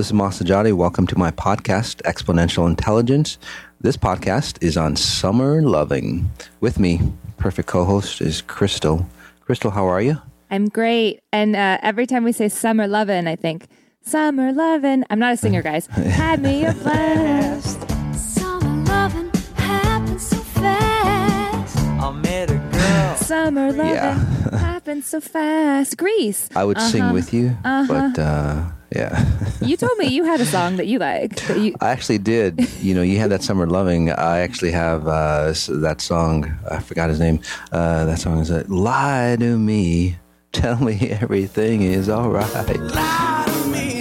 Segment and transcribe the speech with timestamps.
[0.00, 0.72] this is Mas Sajady.
[0.72, 3.36] Welcome to my podcast, Exponential Intelligence.
[3.82, 6.30] This podcast is on summer loving.
[6.60, 7.00] With me,
[7.36, 9.06] perfect co host, is Crystal.
[9.42, 10.16] Crystal, how are you?
[10.50, 11.20] I'm great.
[11.34, 13.66] And uh, every time we say summer loving, I think,
[14.00, 15.04] summer loving.
[15.10, 15.84] I'm not a singer, guys.
[15.88, 17.78] Had me a blast.
[18.14, 21.76] Summer loving happens so fast.
[21.78, 23.16] I met a girl.
[23.16, 24.58] Summer loving Yeah.
[24.58, 25.98] happens so fast.
[25.98, 26.48] Grease.
[26.56, 27.12] I would sing Uh-huh.
[27.12, 28.62] with you, but uh,
[28.94, 29.26] yeah.
[29.62, 31.46] You told me you had a song that you liked.
[31.46, 32.66] That you, I actually did.
[32.80, 34.10] You know, you had that summer loving.
[34.10, 36.50] I actually have uh, that song.
[36.70, 37.40] I forgot his name.
[37.72, 40.16] Uh, that song is uh, "Lie to Me,
[40.52, 42.50] Tell Me Everything Is All Right."
[42.80, 44.00] Lie to me.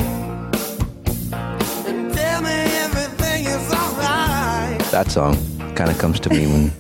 [1.90, 4.80] And tell me everything is alright.
[4.92, 5.36] That song
[5.76, 6.72] kind of comes to me when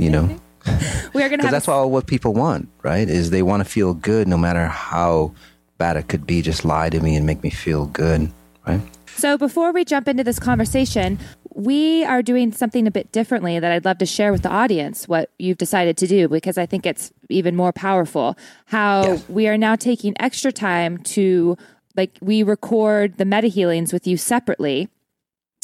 [0.00, 0.24] you know,
[1.14, 3.08] we are going to because have that's all what people want, right?
[3.08, 5.34] Is they want to feel good, no matter how
[5.78, 6.42] bad it could be.
[6.42, 8.30] Just lie to me and make me feel good,
[8.66, 8.80] right?
[9.16, 11.18] So before we jump into this conversation,
[11.54, 15.06] we are doing something a bit differently that I'd love to share with the audience
[15.06, 18.36] what you've decided to do because I think it's even more powerful.
[18.66, 19.28] How Yes.
[19.28, 21.56] we are now taking extra time to
[21.96, 24.88] like we record the meta healings with you separately.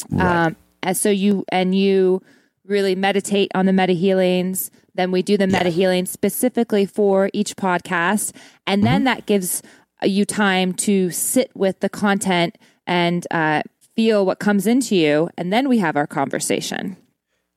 [0.09, 0.45] Right.
[0.47, 2.21] Um and so you and you
[2.65, 4.71] really meditate on the meta healings.
[4.95, 8.33] Then we do the meta healing specifically for each podcast.
[8.65, 9.61] And then that gives
[10.07, 12.57] you time to sit with the content
[12.87, 13.61] and uh,
[13.95, 15.29] feel what comes into you.
[15.37, 16.97] And then we have our conversation.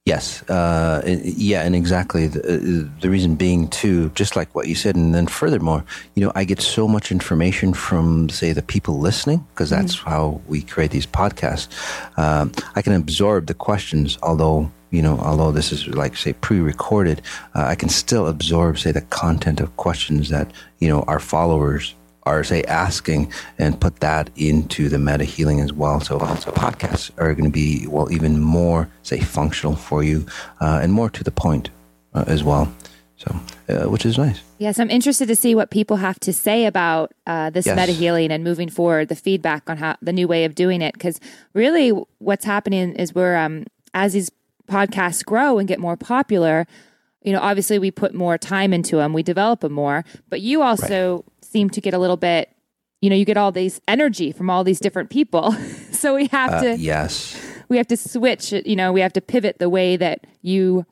[0.06, 4.74] Yes, uh, yeah, and exactly the, uh, the reason being too, just like what you
[4.74, 5.82] said, and then furthermore,
[6.14, 10.42] you know, I get so much information from, say, the people listening, because that's how
[10.46, 11.68] we create these podcasts.
[12.18, 17.20] Um, I can absorb the questions, although you know, although this is like say pre-recorded,
[17.56, 21.94] uh, I can still absorb, say, the content of questions that you know our followers
[22.26, 26.00] are say asking and put that into the meta healing as well.
[26.00, 30.26] So, so podcasts are going to be well even more say functional for you
[30.60, 31.70] uh, and more to the point
[32.14, 32.72] uh, as well.
[33.16, 34.42] So, uh, which is nice.
[34.58, 37.76] Yes, I'm interested to see what people have to say about uh, this Yes.
[37.76, 40.94] meta healing and moving forward, the feedback on how the new way of doing it.
[40.94, 41.20] Because
[41.54, 43.64] really, what's happening is we're um,
[43.94, 44.30] as these
[44.68, 46.66] podcasts grow and get more popular.
[47.22, 50.04] You know, obviously, we put more time into them, we develop them more.
[50.28, 52.44] But you also seem to get a little bit.
[53.00, 55.52] You know, you get all these energy from all these different people,
[56.02, 57.36] so we have Uh, to yes.
[57.68, 60.84] we have to switch you know we have to pivot the way that you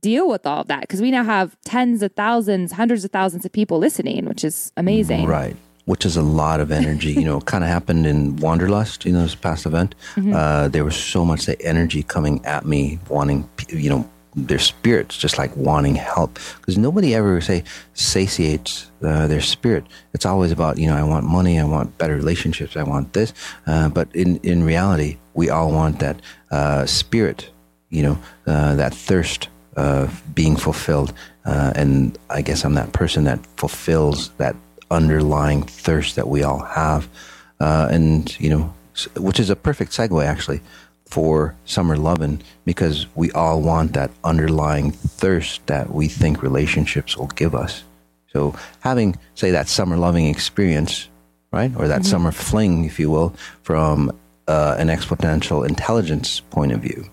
[0.00, 3.44] deal with all of that because we now have tens of thousands hundreds of thousands
[3.46, 5.56] of people listening which is amazing Right.
[5.92, 7.12] Which is a lot of energy.
[7.12, 9.90] you know, kind of happened in Wanderlust, you know, this past event.
[10.16, 11.40] Uh, there was so much
[11.72, 14.02] energy coming at me, wanting, you know,
[14.34, 16.38] their spirits just like wanting help.
[16.58, 19.84] Because nobody ever, say, satiates uh, their spirit.
[20.14, 23.32] It's always about, you know, I want money, I want better relationships, I want this.
[23.66, 27.50] Uh, but in, in reality, we all want that uh, spirit,
[27.90, 31.12] you know, uh, that thirst of being fulfilled.
[31.44, 34.56] Uh, and I guess I'm that person that fulfills that
[34.90, 37.08] underlying thirst that we all have.
[37.60, 38.74] Uh, and, you know,
[39.16, 40.60] which is a perfect segue actually
[41.12, 47.32] for summer loving because we all want that underlying thirst that we think relationships will
[47.42, 47.84] give us.
[48.32, 51.08] So having, say, that summer loving experience,
[51.52, 53.30] right, or that summer fling, if you will,
[53.62, 54.10] from
[54.48, 57.04] uh, an exponential intelligence point of view.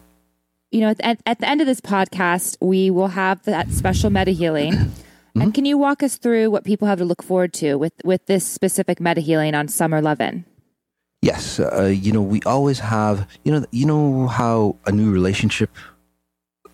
[0.71, 4.31] you know at, at the end of this podcast we will have that special meta
[4.31, 4.73] healing
[5.29, 5.41] Mm-hmm.
[5.41, 8.25] and can you walk us through what people have to look forward to with with
[8.25, 10.43] this specific meta healing on summer lovin
[11.21, 15.69] Yes, uh, you know we always have you know you know how a new relationship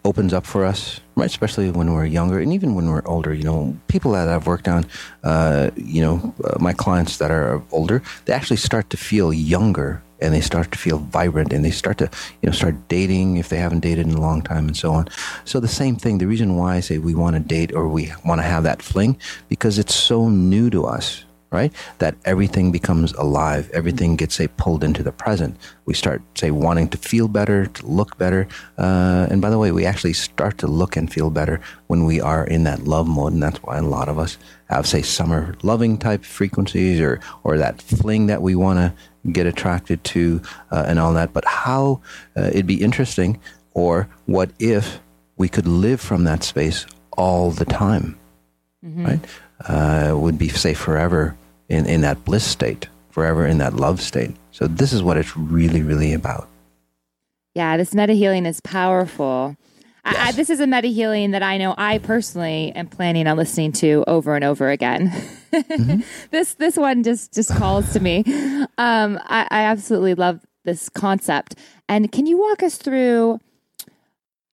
[0.06, 1.26] opens up for us, right?
[1.26, 3.34] Especially when we're younger and even when we're older.
[3.34, 4.86] You know, people that I've worked on,
[5.24, 10.04] uh, you know, uh, my clients that are older, they actually start to feel younger
[10.22, 12.10] and they start to feel vibrant and they start to
[12.42, 15.08] you know start dating if they haven't dated in a long time and so on.
[15.44, 16.20] So the same thing.
[16.20, 18.84] The reason why I say we want to date or we want to have that
[18.84, 19.18] fling
[19.50, 21.72] because it's so new to us right?
[22.00, 23.70] That everything becomes alive.
[23.74, 25.58] Everything gets, say, pulled into the present.
[25.86, 28.48] We start, say, wanting to feel better, to look better.
[28.78, 32.20] Uh, and by the way, we actually start to look and feel better when we
[32.20, 33.34] are in that love mode.
[33.34, 34.38] And that's why a lot of us
[34.70, 39.48] have, say, summer loving type frequencies or, or that fling that we want to get
[39.48, 41.34] attracted to uh, and all that.
[41.34, 42.02] But how
[42.36, 43.40] uh, it'd be interesting,
[43.74, 45.00] or what if
[45.38, 46.86] we could live from that space
[47.18, 48.18] all the time?
[49.04, 49.20] right?
[49.62, 51.36] Uh, would be safe forever
[51.70, 54.32] in, in that bliss state, forever in that love state.
[54.52, 56.50] So this is what it's really, really about.
[57.54, 59.56] Yeah, this meta healing is powerful.
[60.04, 63.38] I, I, this is a meta healing that I know I personally am planning on
[63.38, 65.12] listening to over and over again.
[66.32, 68.24] this this one just just calls to me.
[68.78, 71.56] Um, I, I absolutely love this concept.
[71.88, 73.40] And can you walk us through,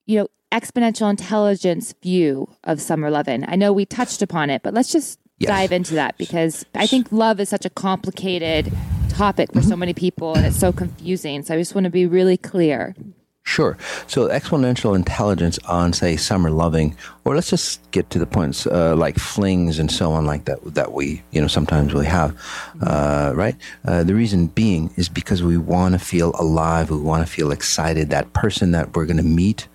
[0.06, 3.44] you know, exponential intelligence view of summer loving?
[3.49, 5.49] I know we touched upon it, but let's just Yes.
[5.49, 8.70] dive into that because I think love is such a complicated
[9.08, 11.43] topic for so many people and it's so confusing.
[11.43, 12.94] So I just want to be really clear.
[13.43, 13.76] Sure.
[14.06, 18.94] So exponential intelligence on, say, summer loving, or let's just get to the points uh,
[18.94, 22.37] like flings and so on, like that that we you know sometimes we have,
[22.82, 23.56] uh, right?
[23.84, 27.50] Uh, the reason being is because we want to feel alive, we want to feel
[27.50, 28.10] excited.
[28.10, 29.66] That person that we're going to meet,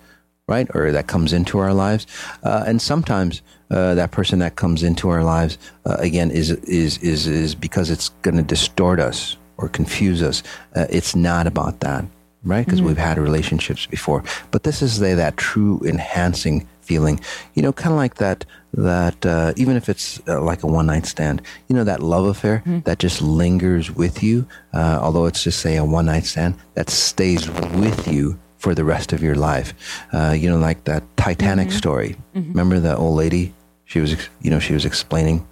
[0.48, 2.06] right, or that comes into our lives,
[2.42, 6.98] uh, and sometimes uh, that person that comes into our lives uh, again is is
[6.98, 10.42] is is because it's going to distort us or confuse us.
[10.74, 12.04] Uh, it's not about that
[12.44, 12.64] right?
[12.64, 14.22] Because we've had relationships before.
[14.50, 17.20] But this is the, that true enhancing feeling,
[17.54, 20.86] you know, kind of like that, that uh, even if it's uh, like a one
[20.86, 25.44] night stand, you know, that love affair that just lingers with you, uh, although it's
[25.44, 29.34] just, say, a one night stand, that stays with you for the rest of your
[29.34, 29.74] life.
[30.12, 32.16] Uh, you know, like that Titanic story.
[32.34, 33.54] Remember the old lady?
[33.84, 35.46] She was, you know, she was explaining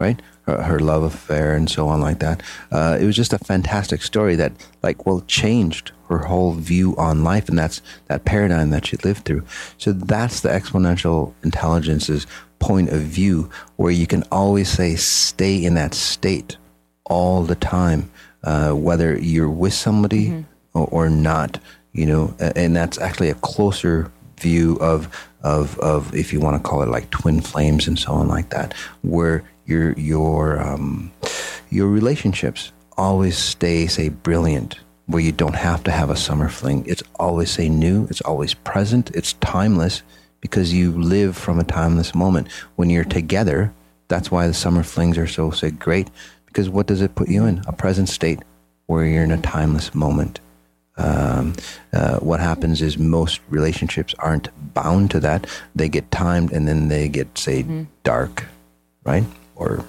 [0.00, 0.20] right?
[0.42, 2.42] Her, her love affair and so on, like that.
[2.70, 4.52] Uh, it was just a fantastic story that,
[4.82, 9.24] like, well, changed her whole view on life, and that's that paradigm that she lived
[9.24, 9.44] through.
[9.76, 12.26] So that's the exponential intelligence's
[12.60, 16.56] point of view, where you can always say, stay in that state
[17.04, 18.10] all the time,
[18.44, 20.44] uh, whether you're with somebody
[20.74, 21.58] or, or not.
[21.92, 25.08] You know, and that's actually a closer view of
[25.42, 28.50] of of if you want to call it like twin flames and so on like
[28.50, 31.12] that, where your your um,
[31.70, 36.84] your relationships always stay say brilliant, where you don't have to have a summer fling.
[36.86, 38.06] It's always say new.
[38.10, 39.10] It's always present.
[39.14, 40.02] It's timeless
[40.40, 42.48] because you live from a timeless moment.
[42.76, 43.72] When you're together,
[44.08, 46.08] that's why the summer flings are so say great.
[46.46, 47.62] Because what does it put you in?
[47.66, 48.40] A present state
[48.86, 50.40] where you're in a timeless moment
[50.98, 51.54] um,
[51.92, 55.46] uh, what happens is most relationships aren't bound to that.
[55.74, 57.64] They get timed and then they get, say,
[58.04, 58.44] dark,
[59.04, 59.24] right?
[59.56, 59.84] Or,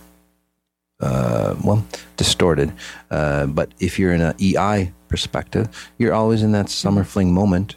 [1.00, 1.86] uh, well,
[2.18, 2.72] distorted.
[3.10, 5.68] Uh, but if you're in an EI perspective,
[5.98, 7.76] you're always in that summer fling moment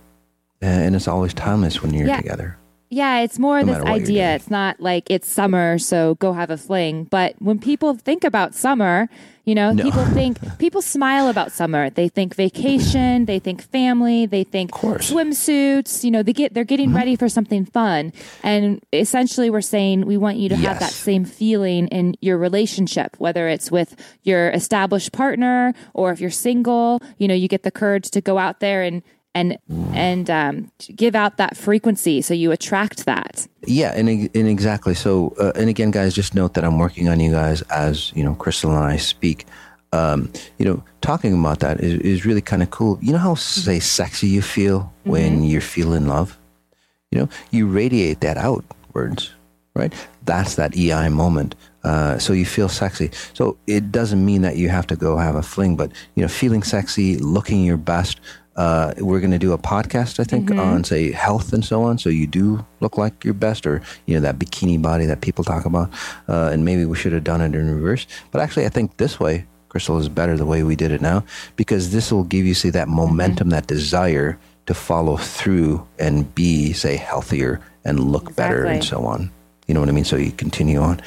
[0.61, 2.19] and it's always timeless when you're Yeah.
[2.19, 2.56] together.
[2.93, 4.35] Yeah, it's more No this matter what you're idea.
[4.35, 7.05] It's not like it's summer, so go have a fling.
[7.05, 9.09] But when people think about summer,
[9.47, 9.83] you know, No.
[9.83, 11.89] people think people smile about summer.
[11.89, 14.73] They think vacation, they think family, they think.
[14.73, 15.17] Mm-hmm.
[15.17, 16.05] swimsuits.
[16.05, 18.12] You know, they get they're getting ready for something fun.
[18.43, 23.17] And essentially, we're saying we want you to have that same feeling in your relationship,
[23.17, 27.00] whether it's with your established partner or if you're single.
[27.17, 29.03] You know, you get the courage to go out there and
[29.34, 29.58] and
[29.94, 34.94] and um, give out that frequency so you attract that Yeah, and, and exactly.
[34.94, 38.25] So, uh, and again, guys, just note that I'm working on you guys as you
[38.25, 39.46] know, Crystal and I speak.
[39.93, 42.99] Um, you know, talking about that is, is really kind of cool.
[43.02, 46.38] You know how say sexy you feel when you're feeling love.
[47.11, 49.32] You know, you radiate that outwards,
[49.75, 49.93] right?
[50.25, 51.55] That's that EI moment.
[51.84, 53.11] Uh, so you feel sexy.
[53.34, 56.29] So it doesn't mean that you have to go have a fling, but you know,
[56.29, 58.20] feeling sexy, looking your best.
[58.57, 61.99] Uh, we're going to do a podcast, I think, on say health and so on.
[61.99, 65.43] So you do look like your best, or you know that bikini body that people
[65.43, 65.91] talk about.
[66.29, 68.06] Uh, and maybe we should have done it in reverse.
[68.31, 71.25] But actually, I think this way, Crystal, is better the way we did it now
[71.56, 76.73] because this will give you say that momentum, that desire to follow through and be
[76.73, 79.31] say healthier and look better and so on.
[79.67, 80.05] You know what I mean?
[80.05, 81.01] So you continue on.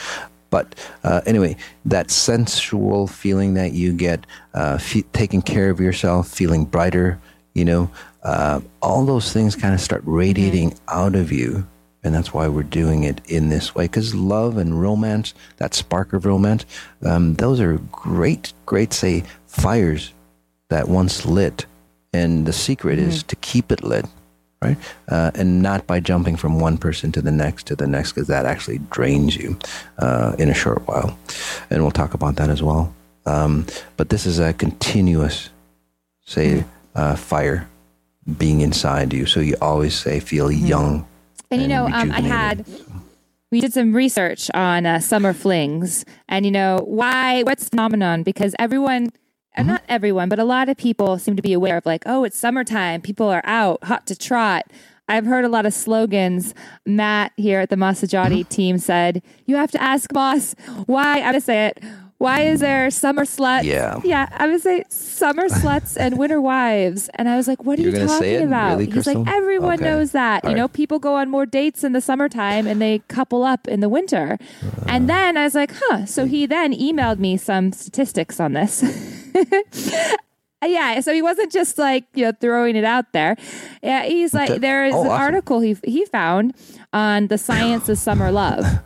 [0.50, 0.74] But
[1.04, 6.66] uh, anyway, that sensual feeling that you get, uh, fe- taking care of yourself, feeling
[6.66, 7.20] brighter,
[7.56, 7.90] you know,
[8.22, 11.66] uh, all those things kind of start radiating out of you.
[12.04, 13.86] And that's why we're doing it in this way.
[13.86, 16.64] Because love and romance, that spark of romance,
[17.04, 20.14] um, those are great, great, say, fires
[20.70, 21.66] that once lit.
[22.14, 24.06] And the secret is to keep it lit,
[24.62, 24.78] right?
[25.10, 28.28] Uh, and not by jumping from one person to the next to the next, because
[28.28, 29.58] that actually drains you
[29.98, 31.18] uh, in a short while.
[31.72, 32.94] And we'll talk about that as well.
[33.26, 33.66] Um,
[33.98, 35.50] but this is a continuous,
[36.26, 36.64] say,
[36.96, 37.68] uh, fire
[38.38, 39.26] being inside you.
[39.26, 41.08] So you always say, feel young.
[41.52, 42.66] and you know um, i had
[43.52, 46.04] we did some research on uh, summer flings.
[46.28, 48.24] And you know why what's the phenomenon?
[48.24, 49.12] Because everyone
[49.54, 52.24] and not everyone but a lot of people seem to be aware of like oh
[52.24, 53.02] it's summertime.
[53.02, 54.66] People are out hot to trot.
[55.08, 56.56] I've heard a lot of slogans.
[56.86, 60.56] Matt here at the Mas Sajady team said, You have to ask Mas
[60.88, 61.84] why, I'm going to say it,
[62.18, 63.64] why is there summer sluts?
[63.64, 64.00] Yeah.
[64.04, 64.28] Yeah.
[64.32, 67.10] I would say summer sluts and winter wives.
[67.16, 68.42] And I was like, what are You're you talking it?
[68.44, 68.78] about?
[68.80, 69.84] Really, He's like, everyone Okay.
[69.84, 70.44] knows that.
[70.46, 70.74] All you know, right.
[70.74, 74.38] people go on more dates in the summertime and they couple up in the winter.
[74.64, 74.86] Uh.
[74.88, 76.06] and then I was like, huh.
[76.06, 78.82] So he then emailed me some statistics on this.
[80.66, 83.38] Yeah, so he wasn't just like you know throwing it out there.
[83.84, 84.58] Yeah, he's like Okay.
[84.58, 85.22] there is Oh, an awesome.
[85.22, 86.56] article he he found
[86.92, 88.66] on the science of summer love.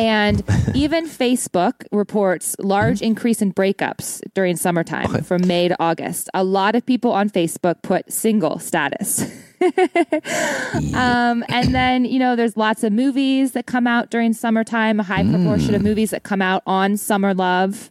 [0.00, 0.42] And
[0.74, 6.30] even Facebook reports large increase in breakups during summertime from May to August.
[6.32, 9.20] A lot of people on Facebook put single status.
[10.94, 15.02] um, and then, you know, there's lots of movies that come out during summertime, a
[15.02, 17.90] high proportion of movies that come out on summer love.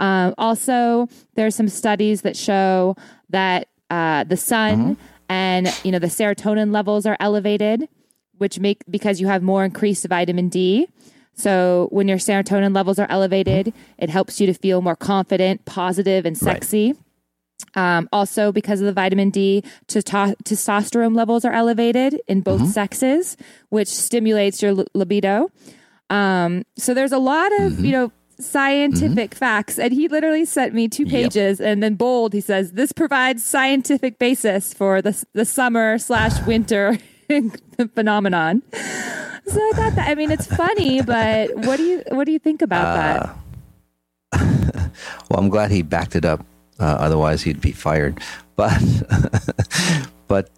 [0.00, 2.96] Um, also, there's some studies that show
[3.30, 4.96] that uh, the sun
[5.28, 7.88] and you know the serotonin levels are elevated,
[8.38, 10.88] which make because you have more increased vitamin D.
[11.36, 16.24] So when your serotonin levels are elevated, it helps you to feel more confident, positive,
[16.24, 16.54] and Right.
[16.54, 16.94] sexy.
[17.74, 23.36] Um, also, because of the vitamin D, testo- testosterone levels are elevated in both sexes,
[23.68, 25.48] which stimulates your li- libido.
[26.08, 30.88] Um, so there's a lot of you know scientific facts, and he literally sent me
[30.88, 35.98] two pages, and then bold he says this provides scientific basis for the the summer
[35.98, 36.98] slash winter
[37.94, 38.62] phenomenon.
[38.72, 42.38] So I thought that I mean it's funny, but what do you what do you
[42.38, 43.36] think about that?
[45.30, 46.44] Well, I'm glad he backed it up.
[46.78, 48.20] Uh, otherwise, he'd be fired.
[48.54, 48.80] But,
[50.28, 50.50] but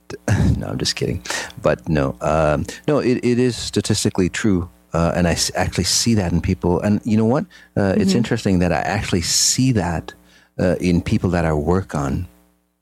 [0.57, 1.23] no, I'm just kidding.
[1.63, 6.33] But no, um, no, it, it is statistically true, uh, and I actually see that
[6.33, 6.81] in people.
[6.81, 7.47] And you know what?
[7.77, 10.13] Uh, It's interesting that I actually see that
[10.59, 12.27] uh, in people that I work on.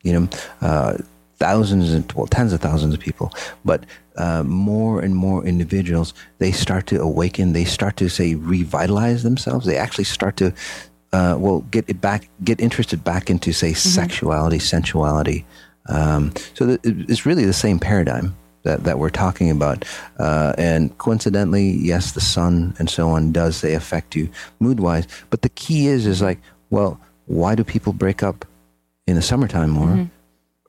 [0.03, 0.29] You know,
[0.61, 0.97] uh,
[1.37, 3.31] thousands and well, tens of thousands of people,
[3.63, 3.85] but
[4.17, 6.13] uh, more and more individuals.
[6.39, 7.53] They start to awaken.
[7.53, 9.65] They start to say revitalize themselves.
[9.65, 10.53] They actually start to
[11.13, 15.45] uh, well get it back, get interested back into say sexuality, sensuality.
[15.87, 19.85] Um, so th- it's really the same paradigm that, that we're talking about.
[20.19, 24.29] Uh, and coincidentally, yes, the sun and so on does they affect you
[24.59, 25.07] mood wise.
[25.29, 26.39] But the key is is like,
[26.69, 28.45] well, why do people break up
[29.05, 30.09] in the summertime more,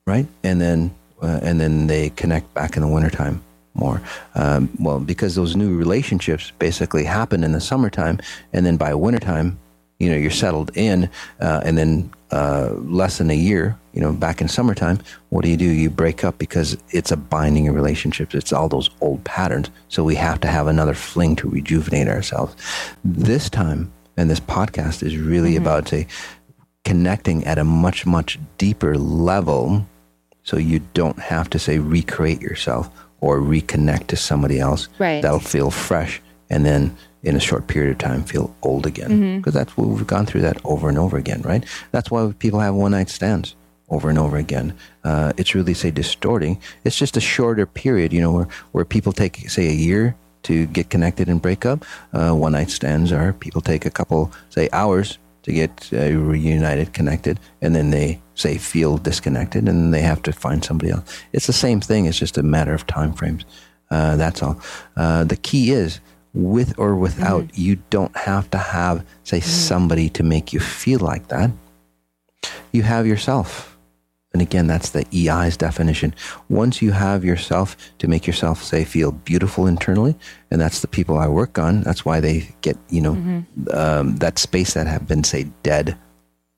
[0.09, 0.25] right?
[0.43, 3.41] And then uh, and then they connect back in the wintertime
[3.73, 4.01] more.
[4.35, 8.19] Um, well, because those new relationships basically happen in the summertime,
[8.53, 9.59] and then by wintertime,
[9.99, 11.09] you know, you're settled in,
[11.41, 14.99] uh, and then uh, less than a year, you know, back in summertime,
[15.29, 15.65] what do you do?
[15.65, 18.33] You break up because it's a binding of relationships.
[18.33, 19.69] It's all those old patterns.
[19.89, 22.55] So we have to have another fling to rejuvenate ourselves.
[23.03, 26.07] This time, and this podcast is really about say
[26.85, 29.85] connecting at a much much deeper level
[30.49, 32.89] so you don't have to say recreate yourself
[33.21, 34.87] or reconnect to somebody else.
[34.97, 35.21] Right.
[35.21, 39.37] that'll feel fresh and then in a short period of time feel old again.
[39.37, 41.63] Because that's what we've gone through that over and over again right?
[41.91, 43.55] That's why people have one night stands
[43.89, 44.73] over and over again.
[45.03, 46.59] Uh, it's really say distorting.
[46.83, 50.65] It's just a shorter period you know where, where people take say a year to
[50.67, 51.85] get connected and break up.
[52.11, 56.93] Uh, one night stands are people take a couple say hours to get uh, reunited,
[56.93, 61.21] connected, and then they say feel disconnected, and they have to find somebody else.
[61.33, 62.05] It's the same thing.
[62.05, 63.45] It's just a matter of time frames.
[63.91, 64.59] Uh, that's all.
[64.95, 65.99] Uh, the key is
[66.33, 67.57] with or without.
[67.57, 71.51] You don't have to have say somebody to make you feel like that.
[72.71, 73.77] You have yourself.
[74.31, 76.13] And again, that's the EI's definition.
[76.49, 80.15] Once you have yourself to make yourself say feel beautiful internally,
[80.51, 81.81] and that's the people I work on.
[81.81, 83.43] That's why they get you know
[83.73, 85.97] um, that space that have been say dead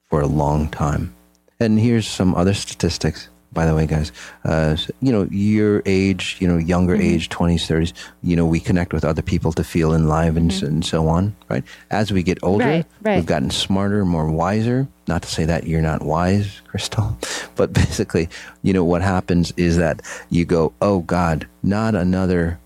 [0.10, 1.16] for a long time.
[1.62, 4.12] And here's some other statistics, by the way, guys.
[4.44, 7.14] Uh, you know, your age, you know, younger mm-hmm.
[7.14, 10.66] age, 20s, 30s, you know, we connect with other people to feel enlivened and, mm-hmm.
[10.66, 11.64] and so on, right?
[11.92, 13.18] As we get older, Right, right.
[13.18, 14.88] we've gotten smarter, more wiser.
[15.08, 17.16] Not to say that you're not wise, Crystal,
[17.56, 18.28] but basically,
[18.64, 20.02] you know, what happens is that
[20.32, 22.60] you go, oh God, not another,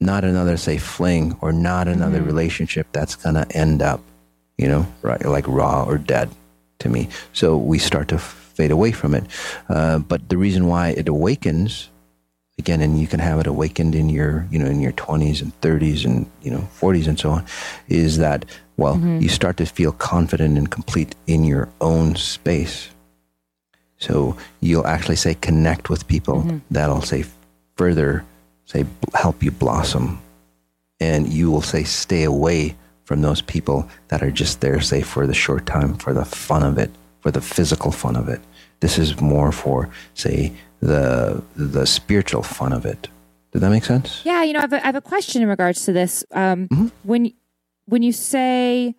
[0.00, 2.28] not another, say, fling or not another mm-hmm.
[2.28, 4.00] relationship that's going to end up,
[4.56, 6.30] you know, right, like raw or dead
[6.80, 7.08] to me.
[7.32, 9.24] So we start to fade away from it.
[9.68, 11.90] Uh, but the reason why it awakens
[12.58, 15.58] again, and you can have it awakened in your, you know, in your 20s and
[15.60, 17.46] 30s and, you know, 40s and so on,
[17.88, 18.44] is that,
[18.76, 22.88] well, you start to feel confident and complete in your own space.
[23.98, 27.24] So you'll actually say connect with people that'll say
[27.76, 28.24] further,
[28.66, 30.20] say help you blossom.
[31.00, 32.74] And you will say stay away
[33.08, 36.62] from those people that are just there, say for the short time, for the fun
[36.62, 38.38] of it, for the physical fun of it.
[38.80, 43.08] This is more for, say, the the spiritual fun of it.
[43.52, 44.20] Did that make sense?
[44.24, 46.22] Yeah, you know, I have a, I have a question in regards to this.
[46.32, 46.68] Um,
[47.02, 47.32] When
[47.86, 48.94] when you say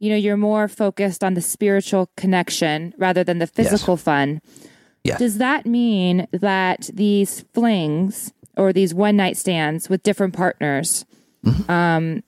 [0.00, 4.40] you know, you're more focused on the spiritual connection rather than the physical fun.
[5.04, 5.20] Yes.
[5.20, 11.04] Does that mean that these flings or these one night stands with different partners,
[11.44, 11.70] Mm-hmm.
[11.70, 12.22] um,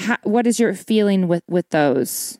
[0.00, 2.38] ha- what is your feeling with with those?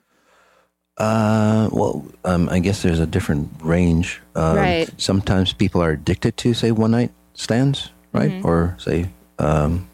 [0.97, 4.21] Uh, well, um, I guess there's a different range.
[4.35, 4.91] Um, Right.
[4.99, 8.31] Sometimes people are addicted to, say, one night stands, right?
[8.31, 8.47] Mm-hmm.
[8.47, 9.89] Or say, um,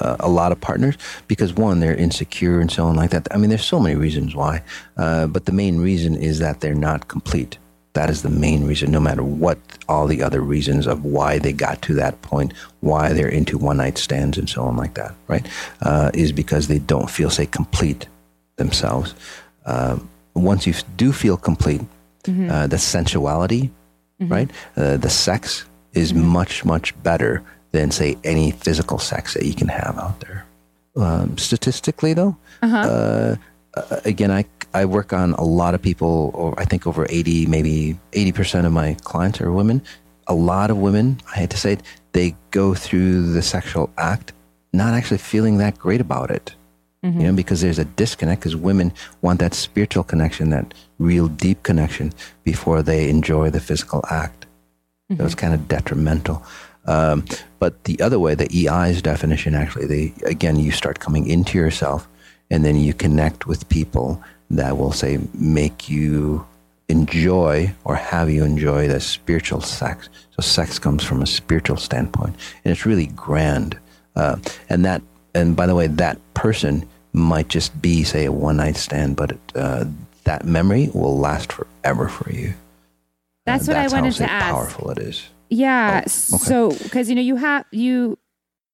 [0.00, 0.96] uh, a lot of partners
[1.28, 3.26] because one, they're insecure and so on like that.
[3.32, 4.62] I mean, there's so many reasons why,
[4.96, 7.58] uh, but the main reason is that they're not complete.
[7.94, 9.58] That is the main reason, no matter what
[9.88, 13.76] all the other reasons of why they got to that point, why they're into one
[13.76, 15.46] night stands and so on like that, right?
[15.80, 18.06] Uh, is because they don't feel, say, complete
[18.56, 19.14] themselves.
[19.66, 21.82] Um, once you do feel complete,
[22.50, 23.70] uh, the sensuality,
[24.20, 24.50] right?
[24.76, 29.68] Uh, the sex is much, much better than, say, any physical sex that you can
[29.68, 30.46] have out there.
[30.96, 33.36] Um, statistically, though, uh,
[33.76, 37.46] uh, again, I, I work on a lot of people, or I think over 80,
[37.46, 39.82] maybe 80% of my clients are women.
[40.26, 44.32] A lot of women, I hate to say it, they go through the sexual act
[44.72, 46.54] not actually feeling that great about it
[47.20, 48.90] you know, because there's a disconnect because women
[49.20, 52.14] want that spiritual connection, that real deep connection
[52.44, 54.46] before they enjoy the physical act.
[55.18, 56.42] So it's kind of detrimental.
[56.86, 57.26] Um,
[57.58, 62.08] but the other way, the EI's definition actually, they, again, you start coming into yourself
[62.50, 66.46] and then you connect with people that will say, make you
[66.88, 70.08] enjoy or have you enjoy the spiritual sex.
[70.36, 73.78] So sex comes from a spiritual standpoint and it's really grand.
[74.14, 74.36] Uh,
[74.68, 75.02] and that,
[75.34, 79.36] and by the way, that person might just be, say, a one night stand, but
[79.54, 79.84] uh,
[80.24, 82.52] that memory will last forever for you.
[83.46, 84.54] That's Uh, what I how, wanted say, to ask.
[84.54, 85.28] Powerful it is.
[85.48, 86.02] Yeah.
[86.04, 86.44] Oh, okay.
[86.44, 88.18] So, because you know, you have you,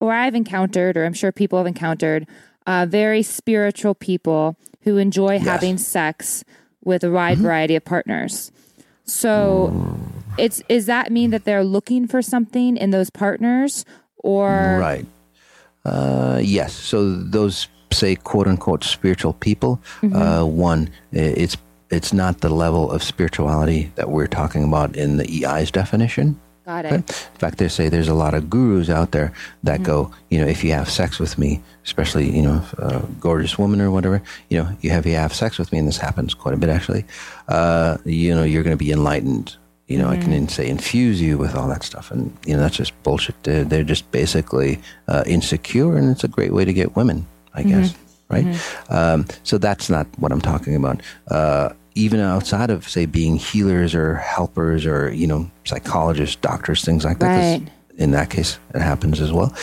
[0.01, 2.27] or I've encountered, or I'm sure people have encountered,
[2.67, 5.45] uh, very spiritual people who enjoy Yes.
[5.45, 6.45] having sex
[6.85, 7.45] with a wide Mm-hmm.
[7.47, 8.51] variety of partners.
[9.05, 9.99] So,
[10.39, 13.85] it's is that mean that they're looking for something in those partners,
[14.19, 15.07] or Right.
[15.85, 16.73] Uh, yes.
[16.75, 19.81] So those say quote unquote spiritual people.
[20.03, 20.15] Mm-hmm.
[20.17, 21.57] Uh, one, it's
[21.91, 26.39] it's not the level of spirituality that we're talking about in the EI's definition.
[26.65, 26.93] Got it?
[26.93, 29.85] In fact, they say there's a lot of gurus out there that Mm-hmm.
[29.85, 33.81] go, you know, if you have sex with me, especially, you know, a gorgeous woman
[33.81, 36.55] or whatever, you know, you have you have sex with me, and this happens quite
[36.55, 37.05] a bit actually,
[37.49, 39.57] uh, you know, you're going to be enlightened.
[39.89, 42.61] You know, I can in- say infuse you with all that stuff, and you know
[42.63, 43.35] that's just bullshit.
[43.43, 47.63] They're, they're just basically uh, insecure, and it's a great way to get women, I
[47.65, 47.95] guess,
[48.29, 48.47] right?
[48.89, 51.01] Um, so that's not what I'm talking about.
[51.27, 57.05] Uh, even outside of say being healers or helpers or you know psychologists, doctors, things
[57.05, 57.61] like that.
[57.61, 57.69] Right.
[57.97, 59.55] In that case, it happens as well.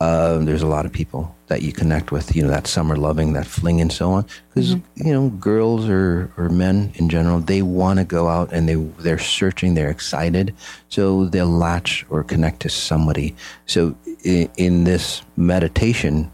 [0.00, 3.32] Um, there's a lot of people that you connect with, you know, that summer loving,
[3.32, 4.26] that fling, and so on.
[4.48, 8.68] Because you know, girls or, or men in general, they want to go out and
[8.68, 10.54] they they're searching, they're excited,
[10.88, 13.34] so they'll latch or connect to somebody.
[13.66, 16.30] So in, in this meditation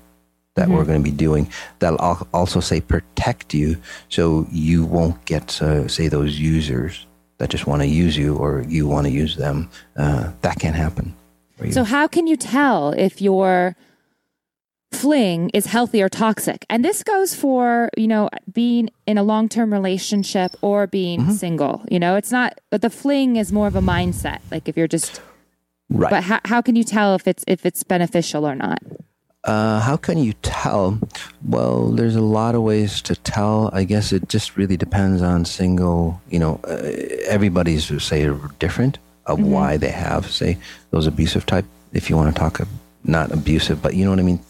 [0.54, 3.76] that we're going to be doing, that'll also say protect you,
[4.08, 7.06] so you won't get uh, say those users
[7.38, 9.68] that just want to use you or you want to use them.
[9.96, 11.14] Uh, that can't happen.
[11.70, 13.76] So, how can you tell if your
[14.90, 16.66] fling is healthy or toxic?
[16.68, 21.32] And this goes for, you know, being in a long term relationship or being Mm-hmm.
[21.32, 21.84] single.
[21.90, 24.40] You know, it's not, but the fling is more of a mindset.
[24.50, 25.20] Like if you're just,
[25.88, 26.10] right.
[26.10, 28.82] but how, how can you tell if it's, if it's beneficial or not?
[29.44, 30.98] Uh, how can you tell?
[31.44, 33.70] Well, there's a lot of ways to tell.
[33.72, 36.20] I guess it just really depends on single.
[36.31, 36.76] You know, uh,
[37.26, 40.59] everybody's say different of why they have say
[40.90, 41.64] those abusive type.
[41.92, 42.61] If you want to talk,
[43.05, 44.40] not abusive, but you know what I mean.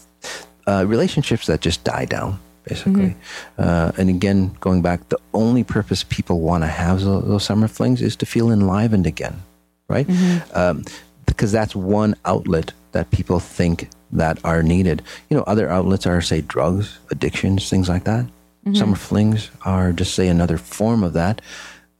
[0.67, 3.15] Uh, relationships that just die down, basically.
[3.57, 7.67] Uh, and again, going back, the only purpose people want to have those, those summer
[7.67, 9.41] flings is to feel enlivened again,
[9.89, 10.07] right?
[10.53, 10.85] Um,
[11.25, 15.01] because that's one outlet that people think that are needed.
[15.29, 18.25] You know, other outlets are say drugs, addictions, things like that.
[18.73, 21.41] Summer flings are just say another form of that.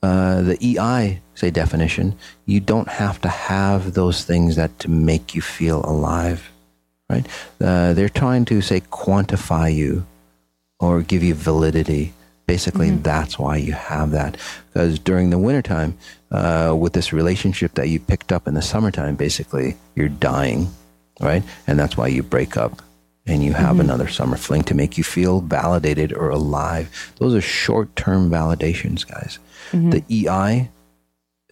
[0.01, 5.35] Uh, the EI say definition, you don't have to have those things that to make
[5.35, 6.51] you feel alive,
[7.09, 7.27] right?
[7.59, 10.05] Uh, they're trying to say quantify you
[10.79, 12.13] or give you validity.
[12.45, 14.37] Basically, that's why you have that.
[14.67, 15.97] Because during the wintertime,
[16.31, 20.67] uh, with this relationship that you picked up in the summertime, basically, you're dying,
[21.23, 21.43] right?
[21.67, 22.81] And that's why you break up
[23.25, 23.81] and you have mm-hmm.
[23.81, 27.13] another summer fling to make you feel validated or alive.
[27.17, 29.39] Those are short term validations, guys.
[29.71, 29.89] Mm-hmm.
[29.91, 30.69] The EI,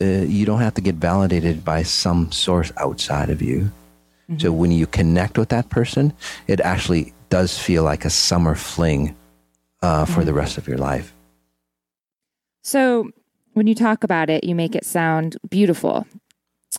[0.01, 3.71] uh, you don't have to get validated by some source outside of you.
[4.37, 4.57] So mm-hmm.
[4.57, 6.13] when you connect with that person,
[6.47, 9.15] it actually does feel like a summer fling
[9.81, 11.13] uh, for the rest of your life.
[12.61, 13.09] So
[13.53, 16.05] when you talk about it, you make it sound beautiful.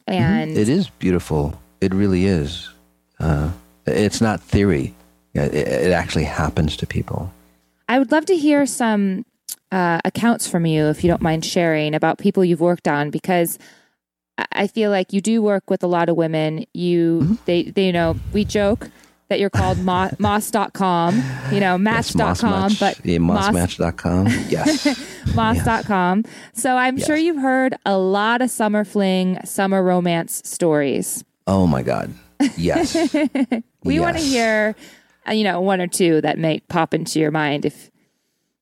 [0.07, 1.61] And It is beautiful.
[1.81, 2.71] It really is.
[3.22, 3.50] Uh,
[3.87, 4.94] it's not theory.
[5.35, 7.32] It, it actually happens to people.
[7.88, 9.24] I would love to hear some
[9.70, 13.58] uh, accounts from you, if you don't mind sharing, about people you've worked on, because
[14.52, 16.64] I- feel like you do work with a lot of women.
[16.74, 17.35] You, Mm-hmm.
[17.46, 18.90] they, they, you know, we joke
[19.28, 21.14] that you're called mo- moss.com,
[21.52, 24.26] you know, Yes, match.com, Moss but yeah, moss, mossmatch.com.
[24.48, 24.87] Yes.
[25.35, 26.24] moss.com.
[26.54, 27.06] So I'm Yes.
[27.06, 31.24] sure you've heard a lot of summer fling, summer romance stories.
[31.46, 32.12] oh my God.
[32.57, 32.94] Yes.
[33.85, 34.76] We want to hear,
[35.28, 37.90] uh, you know, one or two that may pop into your mind if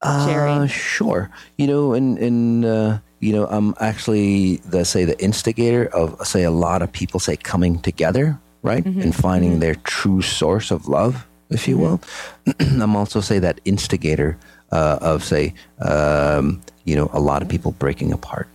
[0.02, 0.62] sharing.
[0.62, 1.30] Uh, sure.
[1.58, 6.44] You know, and and uh, you know, I'm actually the say the instigator of say
[6.44, 11.26] a lot of people say coming together, right, and finding their true source of love,
[11.50, 12.00] if you will.
[12.60, 14.38] I'm also say that instigator
[14.72, 18.48] uh, of say, um, you know, a lot of people breaking apart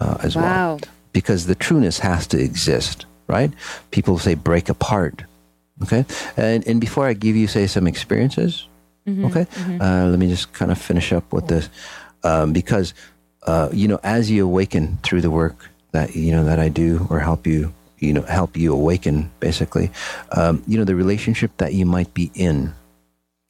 [0.00, 0.42] uh, as Wow.
[0.42, 0.80] well,
[1.12, 3.52] because the trueness has to exist, right?
[3.90, 5.24] People say break apart.
[5.82, 6.04] Okay,
[6.36, 8.66] and and before I give you say some experiences,
[9.06, 9.46] Okay,
[9.80, 11.70] Uh, let me just kind of finish up with this
[12.24, 12.92] um, because
[13.46, 17.06] uh, you know as you awaken through the work that you know that I do
[17.08, 19.90] or help you you know help you awaken basically
[20.32, 22.74] um, you know the relationship that you might be in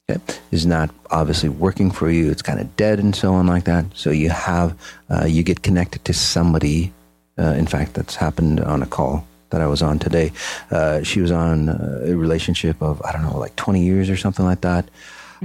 [0.09, 3.65] okay, is not obviously working for you it's kind of dead and so on like
[3.65, 4.77] that so you have
[5.09, 6.93] uh, you get connected to somebody
[7.39, 10.31] uh, in fact that's happened on a call that I was on today
[10.71, 14.45] uh, she was on a relationship of I don't know like 20 years or something
[14.45, 14.89] like that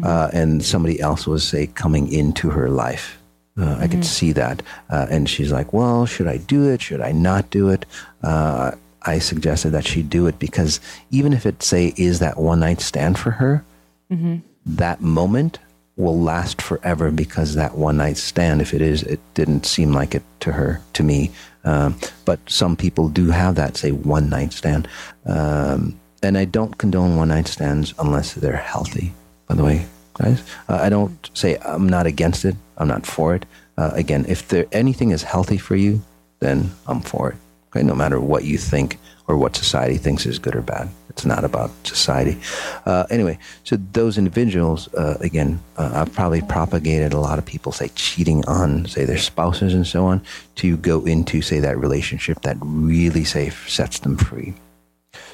[0.03, 3.19] uh, and somebody else was say coming into her life.
[3.59, 6.81] Uh, I could see that, uh, and she's like, "Well, should I do it?
[6.81, 7.85] Should I not do it?"
[8.23, 8.71] Uh,
[9.03, 12.81] I suggested that she do it because even if it say is that one night
[12.81, 13.63] stand for her,
[14.65, 15.59] that moment
[15.97, 20.15] will last forever because that one night stand, if it is, it didn't seem like
[20.15, 21.31] it to her, to me.
[21.65, 24.89] Um, but some people do have that, say, one night stand.
[25.27, 29.13] Um, and I don't condone one night stands unless they're healthy,
[29.49, 30.43] by the way, guys.
[30.69, 33.45] Uh, I don't say I'm not against it, I'm not for it.
[33.77, 36.03] Uh, again, if there anything is healthy for you,
[36.41, 37.37] then I'm for it.
[37.69, 38.99] Okay, no matter what you think
[39.33, 40.89] or what society thinks is good or bad.
[41.09, 42.39] It's not about society.
[42.87, 47.73] Uh, anyway, so those individuals, uh, again, uh, I've probably propagated a lot of people,
[47.73, 50.21] say, cheating on, say, their spouses and so on,
[50.57, 54.55] to go into, say, that relationship that really, say, sets them free.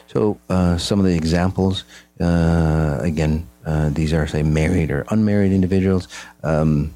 [0.06, 1.84] So uh, some of the examples,
[2.20, 6.08] uh, again, uh, these are, say, married or unmarried individuals.
[6.42, 6.94] Um,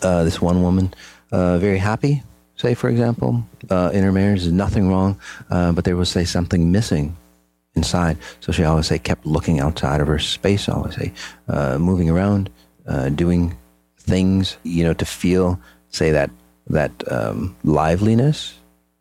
[0.00, 0.92] this one woman,
[1.30, 2.22] very happy,
[2.62, 5.18] say, for example, uh, in her marriage, there's nothing wrong,
[5.50, 7.16] uh, but there was, say, something missing
[7.74, 8.16] inside.
[8.40, 10.68] So she always say kept looking outside of her space.
[10.68, 11.12] Always say
[11.48, 12.50] uh, moving around,
[12.86, 13.56] uh, doing
[13.98, 16.30] things, you know, to feel say that
[16.68, 18.54] that um, liveliness.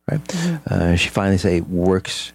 [0.10, 0.22] Right.
[0.68, 2.34] Uh, she finally say works.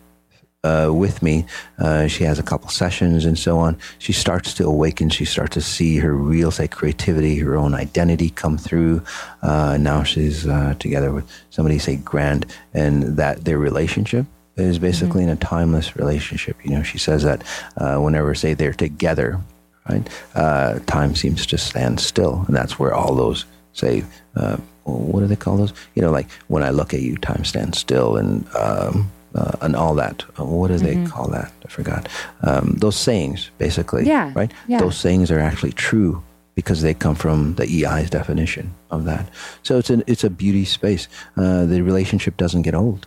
[0.66, 1.44] Uh, with me,
[1.78, 3.76] uh, she has a couple sessions and so on.
[3.98, 5.10] She starts to awaken.
[5.10, 9.02] She starts to see her real, say, creativity, her own identity come through.
[9.42, 14.26] Uh, now she's uh, together with somebody, say, Grant, and that their relationship
[14.56, 16.56] is basically in a timeless relationship.
[16.64, 17.44] You know, she says that
[17.76, 19.40] uh, whenever, say, they're together,
[19.88, 25.20] right, uh, time seems to stand still, and that's where all those say, uh, what
[25.20, 25.74] do they call those?
[25.94, 29.76] You know, like when I look at you, time stands still, and um, uh, and
[29.76, 30.24] all that.
[30.38, 31.52] Uh, what do they call that?
[31.64, 32.08] I forgot.
[32.42, 34.04] Um, those sayings, basically.
[34.06, 34.52] Yeah, Right.
[34.68, 34.80] yeah.
[34.80, 36.22] Those sayings are actually true
[36.54, 39.28] because they come from the EI's definition of that.
[39.62, 41.08] So it's an it's a beauty space.
[41.36, 43.06] Uh, the relationship doesn't get old.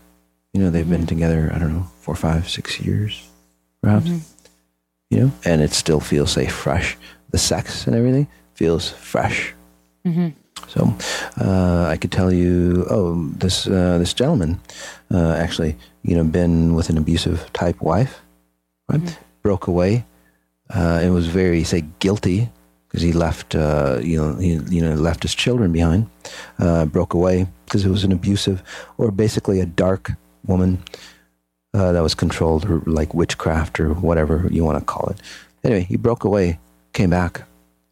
[0.53, 1.51] You know, they've been together.
[1.53, 3.27] I don't know, four, five, six years,
[3.81, 4.09] perhaps.
[5.09, 6.95] You know, and it still feels say fresh.
[7.31, 9.53] The sex and everything feels fresh.
[10.67, 10.93] So
[11.39, 14.59] uh, I could tell you, oh, this uh, this gentleman
[15.13, 18.21] uh, actually, you know, been with an abusive type wife,
[18.87, 19.17] right?
[19.41, 20.05] Broke away.
[20.73, 22.47] Uh, and was very say guilty
[22.87, 26.07] because he left, uh, you know, he you know left his children behind.
[26.59, 28.61] Uh, broke away because it was an abusive
[28.97, 30.11] or basically a dark
[30.45, 30.83] woman
[31.73, 35.21] uh, that was controlled or like witchcraft or whatever you want to call it.
[35.63, 36.59] Anyway, he broke away,
[36.93, 37.43] came back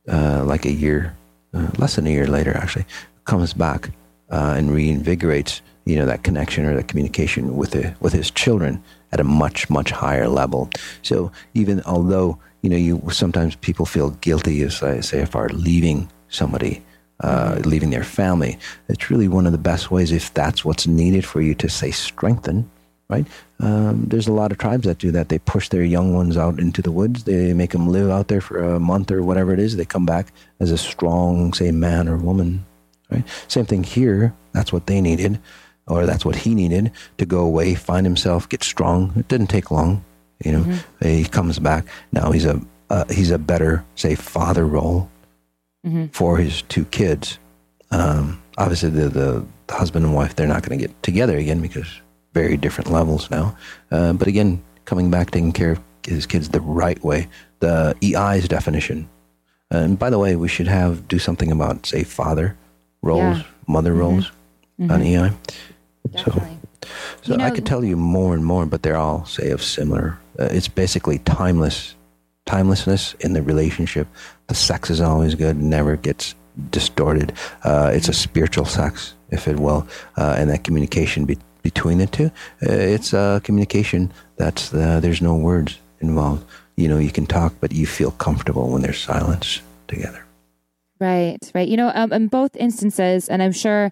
[0.08, 1.15] uh, like a year,
[1.53, 2.86] uh, less than a year later, actually,
[3.25, 3.91] comes back
[4.30, 8.84] uh, and reinvigorates, you know, that connection or that communication with the, with his children
[9.12, 10.69] at a much much higher level.
[11.02, 15.50] So even although you know you sometimes people feel guilty as I say if are
[15.50, 16.84] leaving somebody.
[17.19, 21.26] Uh, leaving their family, it's really one of the best ways if that's what's needed
[21.26, 22.69] for you to say strengthen
[23.10, 23.26] right?
[23.60, 25.30] Um, there's a lot of tribes that do that.
[25.30, 27.23] They push their young ones out into the woods.
[27.23, 29.76] They make them live out there for a month or whatever it is.
[29.76, 32.65] They come back as a strong, say, man or woman,
[33.10, 33.23] right?
[33.47, 34.34] Same thing here.
[34.54, 35.39] That's what they needed,
[35.88, 39.13] or that's what he needed to go away, find himself, get strong.
[39.15, 40.04] It didn't take long,
[40.43, 40.80] you know.
[41.02, 42.32] He comes back now.
[42.32, 45.10] He's a uh, he's a better, say, father role
[46.12, 47.39] for his two kids.
[47.91, 51.88] Um, obviously, the, the husband and wife they're not going to get together again because
[52.34, 53.56] very different levels now.
[53.91, 57.28] Uh, but again, coming back, taking care of his kids the right way.
[57.60, 59.08] The EI's definition.
[59.71, 62.56] And by the way, we should have do something about say father
[63.02, 63.43] roles, Yeah.
[63.67, 64.32] mother roles
[64.80, 65.32] on EI.
[66.12, 66.58] Definitely.
[67.22, 70.17] So You I could tell you more and more, but they're all say of similar.
[70.39, 71.96] Uh, it's basically timeless,
[72.46, 74.08] timelessness in the relationship.
[74.48, 76.36] The sex is always good, never gets
[76.72, 77.34] distorted.
[77.63, 82.08] Uh, it's a spiritual sex, if it will, uh, and that communication be- between the
[82.08, 82.32] two.
[82.65, 86.46] Uh, it's a communication that's uh, there's no words involved.
[86.76, 90.24] You know, you can talk, but you feel comfortable when there's silence together.
[91.00, 91.67] Right, right.
[91.67, 93.91] You know, um, in both instances, and I'm sure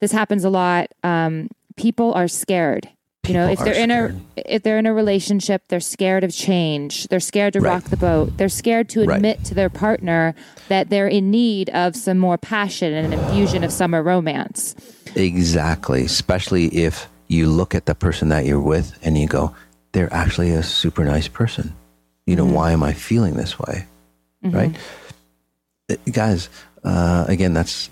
[0.00, 0.88] this happens a lot.
[1.02, 2.88] Um, people are scared.
[3.26, 6.30] You know, if they're are in a if they're in a relationship, they're scared of
[6.32, 7.08] change.
[7.08, 7.70] They're scared to Right.
[7.70, 8.36] rock the boat.
[8.36, 9.16] They're scared to Right.
[9.16, 10.34] admit to their partner
[10.68, 14.74] that they're in need of some more passion and an infusion of summer romance.
[15.16, 16.04] Exactly.
[16.04, 19.54] Especially if you look at the person that you're with and you go,
[19.92, 21.72] they're actually a super nice person.
[22.26, 23.86] You know, why am I feeling this way?
[24.42, 24.74] Right?
[25.90, 26.50] Uh, Guys,
[26.84, 27.88] uh, again, that's,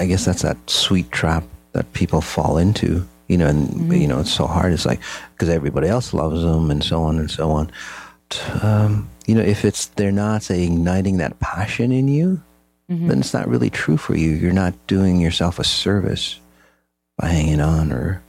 [0.00, 4.20] I guess that's that sweet trap that people fall into, you know, and, you know,
[4.20, 4.72] it's so hard.
[4.72, 5.00] It's like,
[5.32, 7.70] because everybody else loves them and so on and so on.
[8.62, 12.40] Um, you know, if it's, they're not, say, igniting that passion in you,
[12.88, 14.30] then it's not really true for you.
[14.32, 16.38] You're not doing yourself a service
[17.18, 18.22] by hanging on or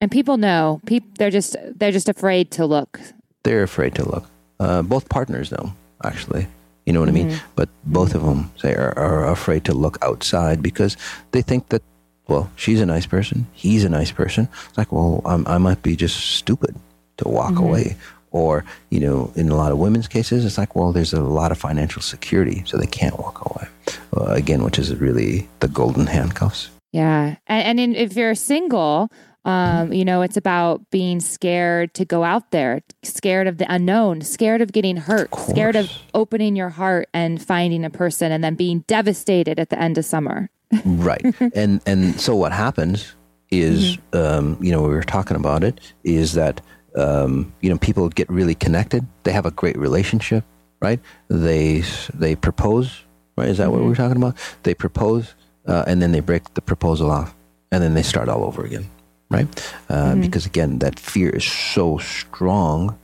[0.00, 0.80] And people know.
[0.86, 3.00] Peop- they're just they're just afraid to look.
[3.42, 4.24] they're afraid to look.
[4.60, 5.72] Uh, both partners know,
[6.04, 6.46] actually.
[6.86, 7.38] You know what I mean?
[7.54, 10.96] But both of them say are, are afraid to look outside because
[11.30, 11.82] they think that,
[12.26, 14.48] well, she's a nice person, he's a nice person.
[14.68, 16.74] It's like, well, I'm, I might be just stupid
[17.18, 17.96] to walk away.
[18.32, 21.50] Or, you know, in a lot of women's cases, it's like, well, there's a lot
[21.50, 23.68] of financial security, so they can't walk away.
[24.16, 26.70] Uh, again, which is really the golden handcuffs.
[26.92, 29.10] Yeah, and, and in, if you're single,
[29.44, 34.20] um, you know, it's about being scared to go out there, scared of the unknown,
[34.20, 38.54] scared of getting hurt, scared of opening your heart and finding a person, and then
[38.54, 40.50] being devastated at the end of summer.
[40.84, 41.24] right.
[41.54, 43.14] And and so what happens
[43.50, 46.60] is um, you know we were talking about it is that
[46.96, 49.06] um, you know people get really connected.
[49.24, 50.44] They have a great relationship
[50.80, 51.00] right?
[51.28, 51.82] They
[52.14, 53.04] they propose
[53.36, 53.48] right?
[53.48, 54.36] Is that what we were talking about?
[54.64, 55.34] They propose
[55.66, 57.34] uh, and then they break the proposal off
[57.70, 58.88] and then they start all over again
[59.30, 59.48] right?
[59.88, 62.98] Uh, because again that fear is so strong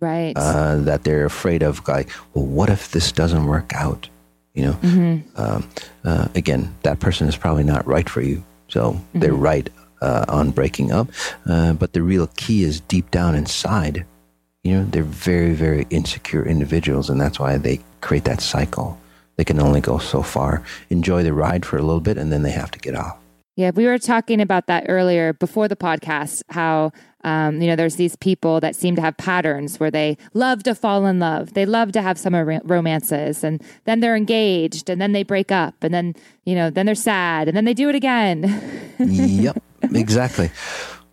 [0.00, 0.32] Right.
[0.36, 4.08] uh, that they're afraid of like well what if this doesn't work out
[4.54, 5.22] you know?
[5.36, 5.68] Um,
[6.04, 8.42] uh, again that person is probably not right for you.
[8.68, 9.68] So they're right
[10.00, 11.08] uh, on breaking up
[11.46, 14.04] uh, but the real key is deep down inside
[14.64, 18.98] you know they're very very insecure individuals and that's why they create that cycle.
[19.36, 20.62] They can only go so far.
[20.90, 23.16] Enjoy the ride for a little bit and then they have to get off
[23.54, 26.42] Yeah, we were talking about that earlier before the podcast.
[26.48, 26.90] How
[27.22, 30.74] um, you know there's these people that seem to have patterns where they love to
[30.74, 35.00] fall in love, they love to have summer ro- romances, and then they're engaged, and
[35.02, 37.90] then they break up, and then you know then they're sad, and then they do
[37.90, 38.42] it again.
[38.98, 40.50] yep, exactly.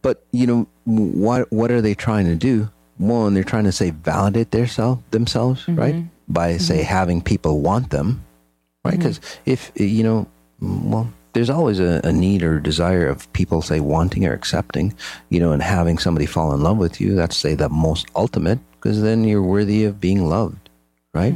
[0.01, 1.51] But you know what?
[1.51, 2.69] What are they trying to do?
[2.97, 5.75] One, they're trying to say validate their self themselves, mm-hmm.
[5.75, 6.05] right?
[6.29, 6.83] By say mm-hmm.
[6.83, 8.23] having people want them,
[8.85, 8.93] right?
[8.93, 8.99] Mm-hmm.
[8.99, 10.27] Because if you know,
[10.61, 14.93] well, there's always a, a need or desire of people say wanting or accepting,
[15.29, 17.15] you know, and having somebody fall in love with you.
[17.15, 20.69] That's say the most ultimate, because then you're worthy of being loved,
[21.13, 21.33] right?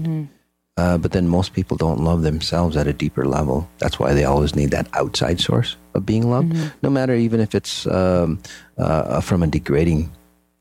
[0.75, 3.69] Uh, but then most people don't love themselves at a deeper level.
[3.77, 7.53] That's why they always need that outside source of being loved, no matter even if
[7.53, 8.39] it's um,
[8.79, 10.11] uh, from a degrading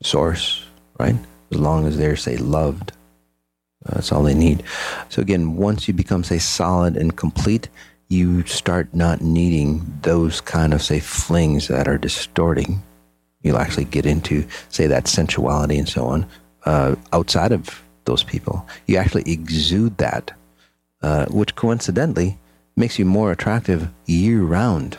[0.03, 0.63] source,
[0.99, 1.15] right?
[1.51, 2.91] As long as they're, say, loved,
[3.87, 4.61] uh, that's all they need.
[5.09, 7.69] So again, once you become, say, solid and complete,
[8.13, 12.81] you start not needing those kind of, say, flings that are distorting.
[13.41, 16.25] You'll actually get into, say, that sensuality and so on
[16.65, 18.65] uh, outside of those people.
[18.85, 20.31] You actually exude that,
[21.01, 22.37] uh, which coincidentally
[22.75, 24.97] makes you more attractive year round.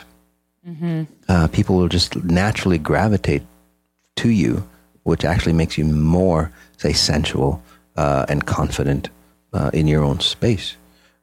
[1.29, 3.43] Uh, people will just naturally gravitate
[4.17, 4.67] to you,
[5.05, 7.63] which actually makes you more, say, sensual
[7.97, 9.09] uh, and confident
[9.53, 10.77] uh, in your own space.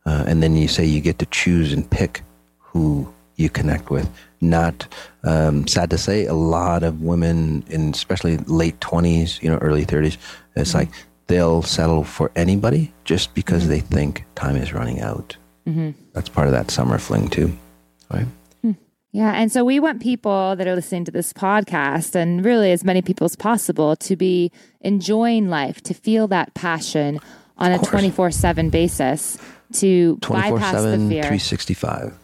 [0.05, 2.21] Uh, and then you say you get to choose and pick
[2.59, 4.09] who you connect with.
[4.41, 4.87] Not
[5.23, 9.83] um, sad to say, a lot of women, in especially late twenties, you know, early
[9.83, 10.17] thirties,
[10.55, 10.89] it's like
[11.27, 15.37] they'll settle for anybody just because they think time is running out.
[16.13, 17.55] That's part of that summer fling too,
[18.11, 18.25] right?
[19.13, 19.33] Yeah.
[19.33, 23.01] And so we want people that are listening to this podcast and really as many
[23.01, 27.19] people as possible to be enjoying life, to feel that passion
[27.57, 29.37] on a 24 7 basis,
[29.75, 31.23] to Twenty four bypass the fear.
[31.23, 32.17] three sixty five.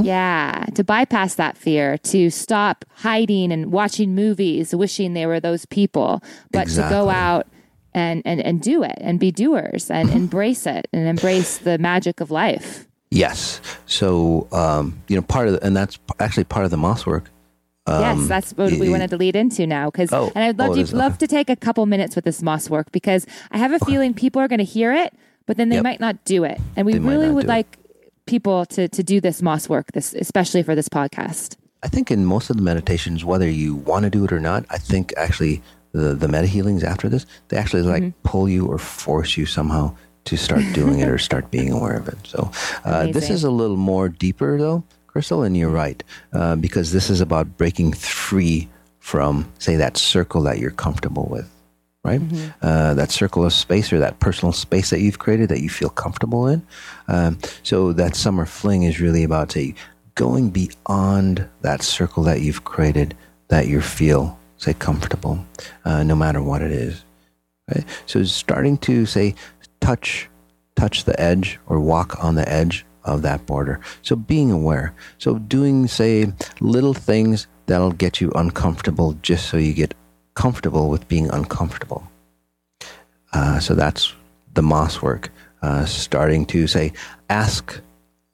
[0.00, 5.66] Yeah, to bypass that fear, to stop hiding and watching movies, wishing they were those
[5.66, 7.48] people, but to go out
[7.92, 12.20] and, and, and do it and be doers and embrace it and embrace the magic
[12.20, 12.86] of life.
[13.10, 13.60] Yes.
[13.86, 17.28] So um, you know, part of the, and that's actually part of the Mas work.
[17.88, 19.90] yes, that's what we wanted to lead into now.
[19.90, 21.18] Because, Um, Oh, and I'd love, oh, is, love okay.
[21.18, 24.40] to take a couple minutes with this Mas work because I have a feeling people
[24.40, 25.12] are going to hear it,
[25.46, 25.84] but then they Yep.
[25.84, 26.60] might not do it.
[26.76, 27.54] And we They really would do it.
[27.56, 27.78] like
[28.26, 31.56] people to, to do this Mas work, this especially for this podcast.
[31.82, 34.64] I think in most of the meditations, whether you want to do it or not,
[34.70, 38.22] I think actually the the meta healings after this, they actually like Mm-hmm.
[38.28, 42.06] pull you or force you somehow to start doing it or start being aware of
[42.08, 42.18] it.
[42.24, 42.50] So
[42.84, 46.02] uh, this is a little more deeper though, Crystal, and you're right
[46.32, 48.68] uh, because this is about breaking free
[49.00, 51.50] from say that circle that you're comfortable with.
[52.04, 52.20] Right,
[52.62, 55.88] uh, that circle of space or that personal space that you've created that you feel
[55.88, 56.66] comfortable in.
[57.06, 59.76] Um, so that summer fling is really about say
[60.16, 63.16] going beyond that circle that you've created
[63.48, 65.44] that you feel say comfortable,
[65.84, 67.04] uh, no matter what it is.
[67.72, 67.84] Right?
[68.06, 69.36] So starting to say
[69.80, 70.28] touch
[70.74, 73.80] touch the edge or walk on the edge of that border.
[74.02, 74.94] So being aware.
[75.18, 79.94] So doing say little things that'll get you uncomfortable just so you get
[80.34, 82.06] comfortable with being uncomfortable.
[83.32, 84.14] Uh, so that's
[84.54, 85.30] the Mas work.
[85.62, 86.92] Uh, starting to say
[87.30, 87.80] ask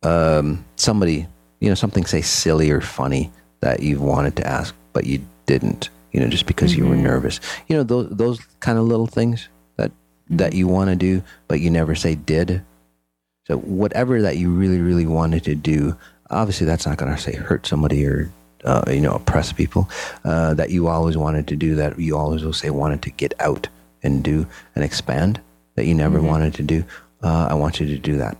[0.02, 1.26] um, somebody,
[1.60, 3.30] you know, something say silly or funny
[3.60, 7.40] that you wanted to ask, but you didn't, you know, just because you were nervous.
[7.68, 9.92] You know, those those kind of little things that
[10.30, 12.62] that you want to do, but you never say did.
[13.46, 15.96] So whatever that you really, really wanted to do,
[16.30, 18.30] obviously that's not going to say hurt somebody or
[18.64, 19.88] uh, you know oppress people.
[20.24, 23.34] Uh, that you always wanted to do, that you always will say wanted to get
[23.40, 23.68] out
[24.02, 25.40] and do and expand,
[25.74, 26.84] that you never wanted to do.
[27.22, 28.36] Uh, I want you to do that.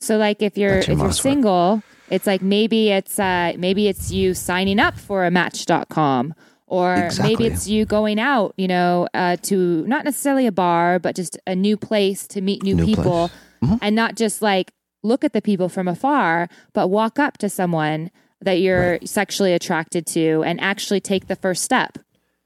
[0.00, 1.22] So like if you're your if you're Mas work.
[1.22, 6.34] single, it's like maybe it's uh maybe it's you signing up for a match.com
[6.66, 11.16] or maybe it's you going out, you know, uh, to not necessarily a bar, but
[11.16, 13.30] just a new place to meet new, New people.
[13.62, 13.78] Mhm.
[13.82, 14.70] and not just like
[15.02, 18.10] look at the people from afar, but walk up to someone
[18.42, 21.98] that you're sexually attracted to and actually take the first step.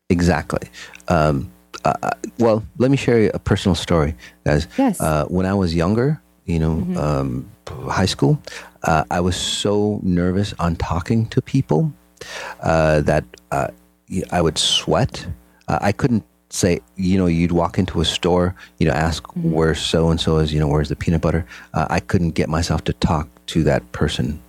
[0.09, 0.69] Exactly.
[1.09, 1.51] Um,
[1.85, 4.69] uh, uh, well, let me share a personal story, guys.
[4.79, 5.01] Yes.
[5.01, 8.41] Uh, when I was younger, you know, um, high school,
[8.85, 11.93] uh, I was so nervous on talking to people
[12.61, 13.69] uh, that uh,
[14.31, 15.27] I would sweat.
[15.69, 19.75] Uh, I couldn't say, you know, you'd walk into a store, you know, ask where
[19.75, 21.47] so and so is, you know, where's the peanut butter.
[21.73, 24.41] Uh, I couldn't get myself to talk to that person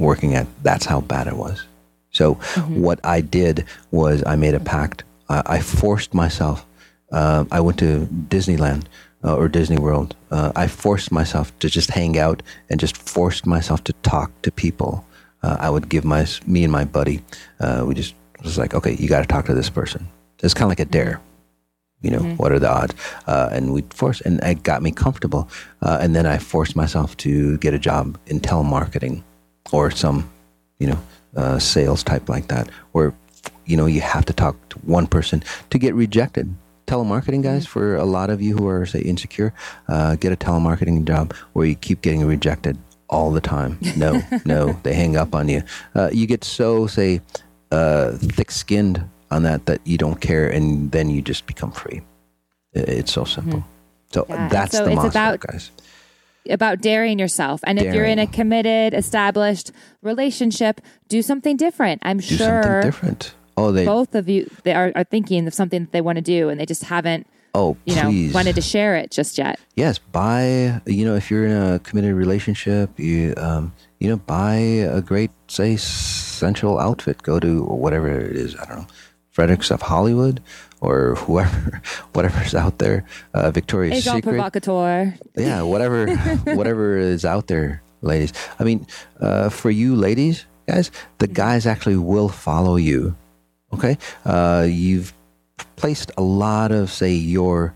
[0.00, 0.46] working at.
[0.62, 1.64] That's how bad it was.
[2.10, 2.34] So
[2.66, 5.04] what I did was I made a pact.
[5.28, 6.66] I, I forced myself.
[7.12, 8.84] Uh, I went to Disneyland
[9.24, 10.16] uh, or Disney World.
[10.30, 14.50] Uh, I forced myself to just hang out and just forced myself to talk to
[14.50, 15.04] people.
[15.42, 17.22] Uh, I would give my me and my buddy.
[17.60, 20.08] Uh, we just was like, okay, you got to talk to this person.
[20.42, 21.20] It's kind of like a dare.
[22.02, 22.94] You know, what are the odds?
[23.26, 25.50] Uh, and we forced, and it got me comfortable.
[25.82, 29.22] Uh, and then I forced myself to get a job in telemarketing
[29.72, 30.30] or some
[30.78, 30.98] you know,
[31.36, 33.12] uh, sales type like that, where
[33.66, 36.52] you know you have to talk to one person to get rejected.
[36.86, 39.52] Telemarketing guys, for a lot of you who are say insecure,
[39.88, 42.76] uh, get a telemarketing job where you keep getting rejected
[43.08, 43.78] all the time.
[43.96, 45.62] No, no, they hang up on you.
[45.94, 47.20] Uh, you get so say
[47.70, 52.00] uh, thick-skinned on that that you don't care, and then you just become free.
[52.72, 53.64] It's so simple.
[54.12, 55.70] So Yeah, that's so the it's monster, about- guys.
[56.50, 57.60] About daring yourself.
[57.64, 62.02] And if you're in a committed, established relationship, do something different.
[62.04, 63.34] I'm Do sure something different.
[63.56, 63.84] Oh, they.
[63.84, 66.58] both of you they are, are thinking of something that they want to do and
[66.58, 69.58] they just haven't, oh, you know, wanted to share it just yet.
[69.74, 74.54] yes buy you know if you're in a committed relationship you um you know buy
[74.54, 78.86] a great say sensual outfit go to whatever it is i don't know
[79.30, 80.40] fredericks of hollywood
[80.80, 83.04] or whoever whatever's out there
[83.34, 85.14] uh victoria's Agent secret provocateur.
[85.36, 86.14] yeah whatever
[86.54, 88.86] whatever is out there ladies i mean
[89.20, 93.14] uh for you ladies guys the guys actually will follow you
[93.72, 95.12] okay uh you've
[95.76, 97.74] placed a lot of say your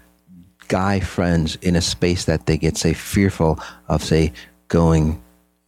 [0.69, 4.33] guy friends in a space that they get say fearful of say
[4.69, 5.21] going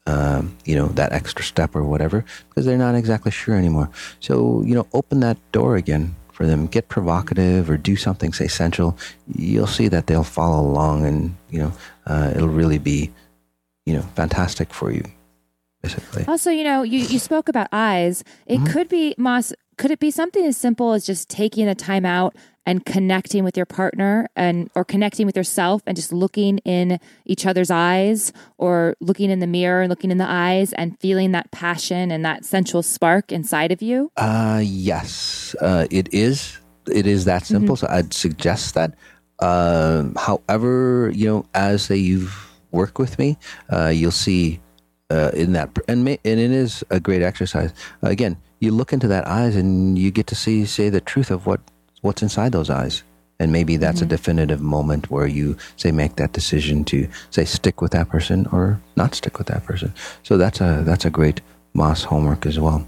[0.09, 3.91] um, you know, that extra step or whatever because they're not exactly sure anymore.
[4.21, 6.67] So, you know, open that door again for them.
[6.67, 8.97] Get provocative or do something, say, sensual.
[9.35, 11.73] You'll see that they'll follow along and, you know,
[12.07, 13.11] uh, it'll really be,
[13.87, 15.03] you know, fantastic for you,
[15.83, 16.25] basically.
[16.29, 18.23] Also, you know, you, you spoke about eyes.
[18.47, 18.67] It Mm-hmm.
[18.73, 22.37] could be, Mas, could it be something as simple as just taking the time out
[22.67, 27.47] and connecting with your partner and or connecting with yourself and just looking in each
[27.47, 31.51] other's eyes or looking in the mirror and looking in the eyes and feeling that
[31.53, 34.11] passion and that sensual spark inside of you?
[34.17, 36.59] Uh, yes, uh, it is.
[36.93, 37.77] It is that simple.
[37.77, 38.95] So I'd suggest that.
[39.39, 42.35] Um however, you know, as they you've
[42.73, 43.37] worked with me,
[43.71, 44.61] uh, you'll see
[45.11, 47.73] uh, in that, and ma- and it is a great exercise.
[48.03, 51.47] again, you look into that eyes, and you get to see, say, the truth of
[51.47, 51.61] what
[52.07, 53.03] what's inside those eyes.
[53.39, 57.83] And maybe that's a definitive moment where you say make that decision to say stick
[57.83, 59.93] with that person or not stick with that person.
[60.23, 61.43] So that's a that's a great
[61.75, 62.81] Mas homework as well.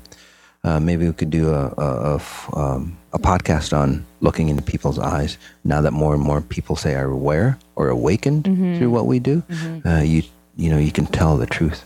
[0.64, 2.20] Uh, maybe we could do a a,
[2.56, 5.36] um, a podcast on looking into people's eyes.
[5.64, 8.44] Now that more and more people say are aware or awakened
[8.78, 9.42] through what we do,
[9.84, 10.22] uh, you
[10.56, 11.84] you know you can tell the truth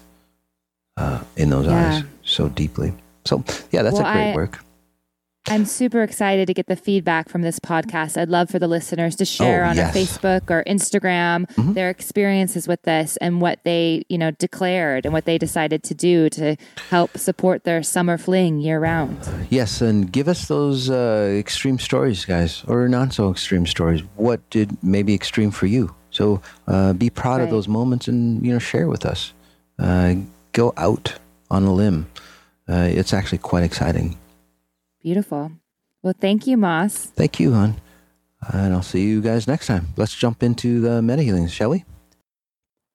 [0.97, 1.79] uh, in those Yeah.
[1.97, 2.93] eyes so deeply.
[3.25, 4.63] So yeah, that's Well, a great I- work.
[5.49, 8.17] I'm super excited to get the feedback from this podcast.
[8.21, 9.95] I'd love for the listeners to share Oh, on yes.
[9.95, 9.99] Mm-hmm.
[10.27, 15.25] Facebook or Instagram their experiences with this and what they, you know, declared and what
[15.25, 16.57] they decided to do to
[16.91, 19.19] help support their summer fling year round.
[19.51, 24.03] Yes, and give us those uh, extreme stories, guys, or not so extreme stories.
[24.17, 25.95] What did maybe extreme for you?
[26.11, 29.33] So uh, be proud of those moments and you know share with us.
[29.79, 30.15] Uh,
[30.53, 31.15] go out
[31.51, 32.07] on a limb.
[32.69, 34.17] Uh, it's actually quite exciting.
[35.03, 35.53] Beautiful.
[36.03, 37.07] Well, thank you, Mas.
[37.07, 37.81] Thank you, hon.
[38.53, 39.89] And I'll see you guys next time.
[39.97, 41.85] Let's jump into the meta healings, shall we?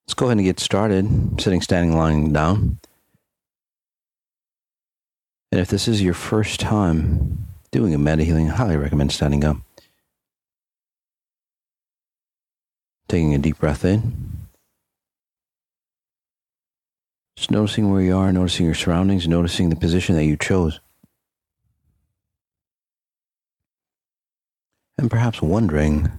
[0.08, 1.42] Let's go ahead and get started.
[1.42, 2.80] Sitting, standing, lying down.
[5.52, 9.44] And if this is your first time doing a meta healing, I highly recommend standing
[9.44, 9.58] up.
[13.08, 14.48] Taking a deep breath in.
[17.38, 20.80] Just noticing where you are, noticing your surroundings, noticing the position that you chose.
[24.98, 26.12] And perhaps wondering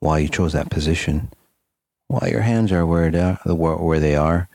[0.00, 1.30] why you chose that position,
[2.08, 4.48] why your hands are where they are,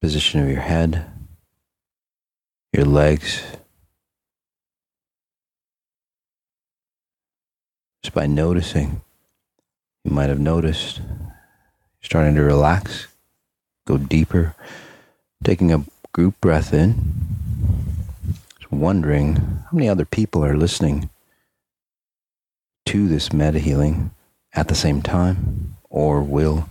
[0.00, 1.04] position of your head,
[2.72, 3.42] your legs.
[8.02, 9.00] Just by noticing,
[10.04, 11.34] you might have noticed you're
[12.02, 13.08] starting to relax,
[13.86, 14.54] go deeper,
[15.42, 17.14] taking a group breath in
[18.70, 21.10] wondering how many other people are listening
[22.86, 24.10] to this meta healing
[24.54, 26.70] at the same time or will.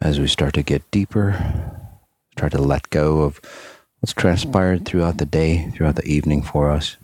[0.00, 1.80] As we start to get deeper,
[2.36, 3.40] try to let go of
[4.00, 6.96] what's transpired throughout the day, throughout the evening for us.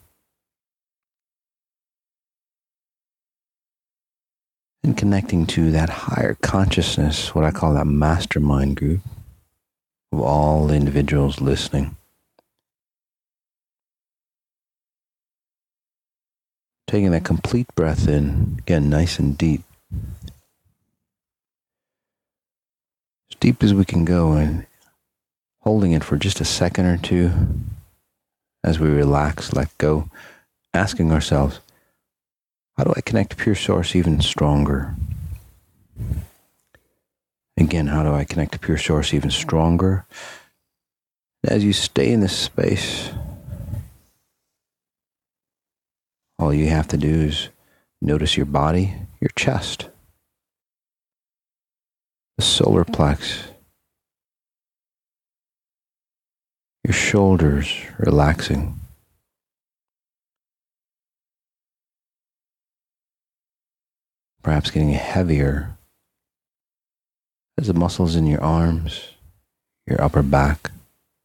[4.82, 9.00] And connecting to that higher consciousness, what I call that mastermind group
[10.10, 11.96] of all the individuals listening.
[16.88, 19.62] Taking that complete breath in, again, nice and deep.
[23.30, 24.66] As deep as we can go, and
[25.60, 27.30] holding it for just a second or two
[28.64, 30.10] as we relax, let go,
[30.74, 31.60] asking ourselves,
[32.78, 34.94] how do I connect to pure source even stronger?
[37.56, 40.06] Again, how do I connect to pure source even stronger?
[41.42, 43.10] As you stay in this space,
[46.38, 47.48] all you have to do is
[48.00, 49.88] notice your body, your chest,
[52.36, 53.42] the solar plex,
[56.84, 58.77] your shoulders relaxing.
[64.48, 65.76] Perhaps getting heavier
[67.58, 69.10] as the muscles in your arms,
[69.86, 70.70] your upper back,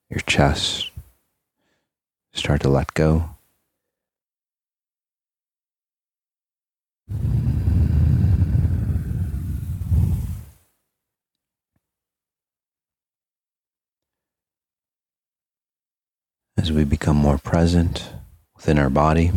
[0.09, 0.91] your chest
[2.33, 3.29] start to let go.
[16.57, 18.09] As we become more present
[18.57, 19.31] within our body,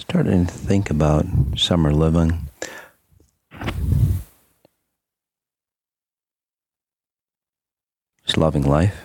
[0.00, 1.26] starting to think about
[1.56, 2.48] summer living.
[8.24, 9.04] Just loving life.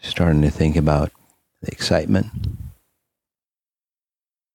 [0.00, 1.10] Starting to think about
[1.62, 2.26] the excitement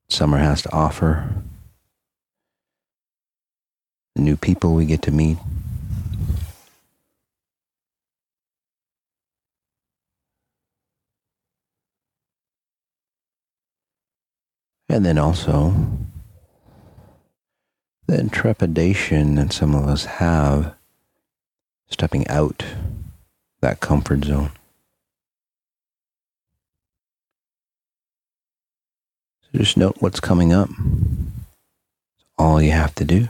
[0.09, 1.27] summer has to offer,
[4.15, 5.37] the new people we get to meet.
[14.87, 15.73] And then also
[18.07, 20.75] the trepidation that some of us have
[21.87, 22.63] stepping out
[23.61, 24.51] that comfort zone.
[29.41, 30.69] So just note what's coming up.
[32.37, 33.21] All you have to do.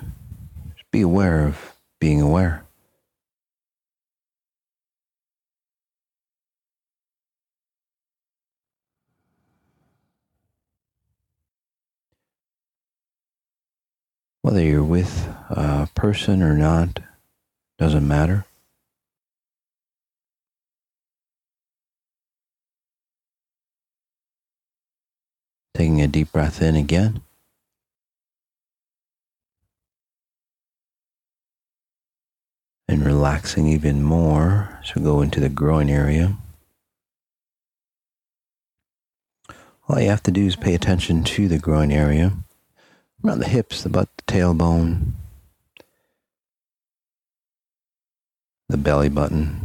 [0.75, 2.64] Just be aware of being aware.
[14.45, 16.99] Whether you're with a person or not,
[17.79, 18.45] doesn't matter.
[25.73, 27.23] Taking a deep breath in again.
[32.87, 34.79] And relaxing even more.
[34.83, 36.37] So go into the groin area.
[39.89, 42.33] All you have to do is pay attention to the groin area,
[43.25, 45.13] around the hips, the butt, the tailbone,
[48.69, 49.61] the belly button.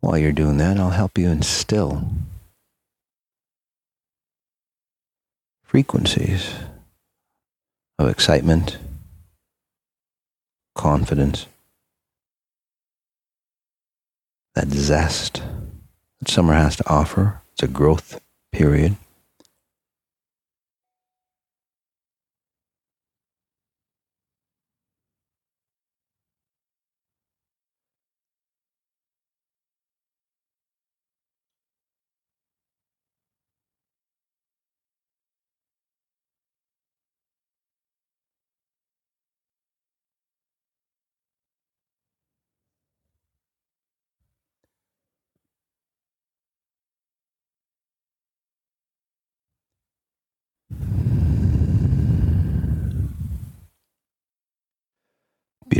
[0.00, 2.08] While you're doing that, I'll help you instill
[5.64, 6.54] frequencies
[7.98, 8.78] of excitement,
[10.76, 11.46] confidence,
[14.54, 15.42] that zest
[16.28, 17.40] summer has to offer.
[17.52, 18.20] It's a growth
[18.52, 18.96] period.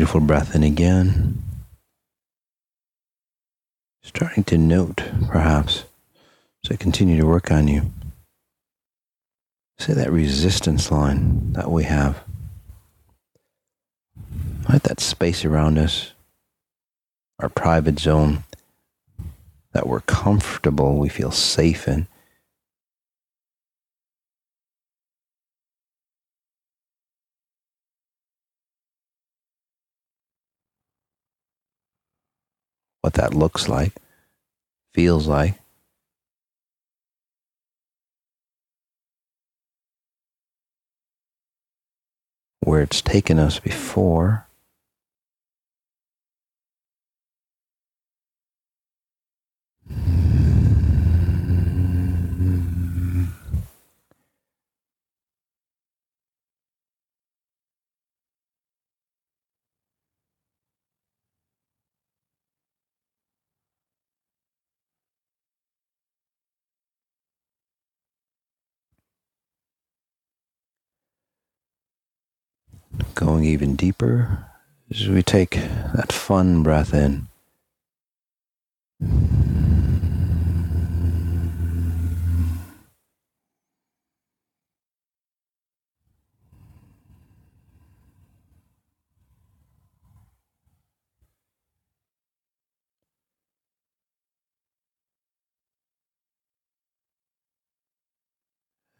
[0.06, 1.42] Beautiful breath in again.
[4.04, 5.82] Starting to note, perhaps,
[6.64, 7.90] as I continue to work on you,
[9.80, 12.22] say that resistance line that we have.
[14.68, 16.12] Right, that space around us,
[17.40, 18.44] our private zone
[19.72, 22.06] that we're comfortable, we feel safe in.
[33.06, 33.92] What that looks like,
[34.92, 35.54] feels like.
[42.64, 44.48] Where it's taken us before.
[73.16, 74.44] Going even deeper
[74.90, 75.52] as we take
[75.94, 77.28] that fun breath in.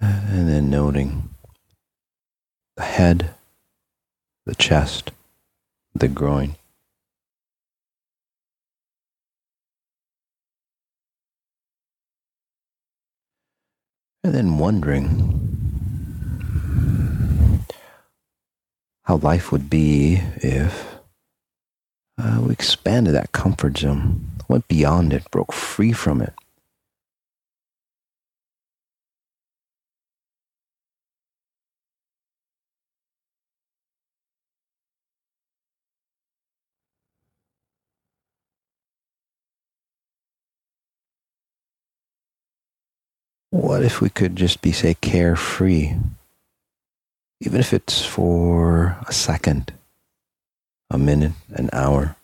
[0.01, 1.29] And then noting
[2.77, 3.36] the head,
[4.47, 5.11] the chest,
[5.95, 6.55] the groin.
[14.23, 15.47] And then wondering
[19.05, 20.97] how life would be if
[22.19, 26.33] uh, we expanded that comfort zone, went beyond it, broke free from it.
[43.57, 45.95] What if we could just be, say, carefree?
[47.41, 49.73] Even if it's for a second.
[50.91, 52.17] a minute, an hour.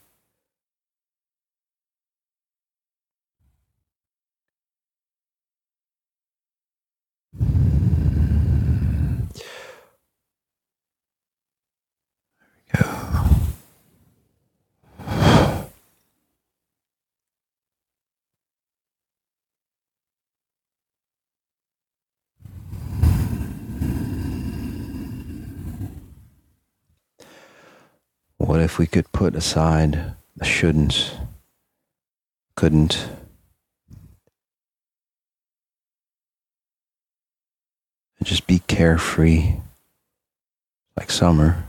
[28.42, 31.16] What if we could put aside the shouldn't,
[32.56, 33.08] couldn't,
[38.18, 39.54] and just be carefree
[40.96, 41.62] like summer?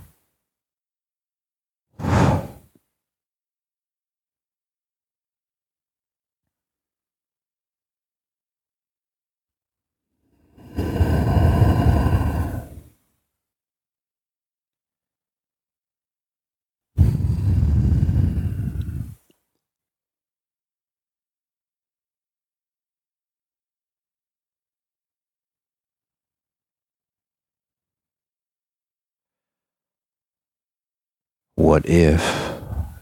[31.63, 32.21] What if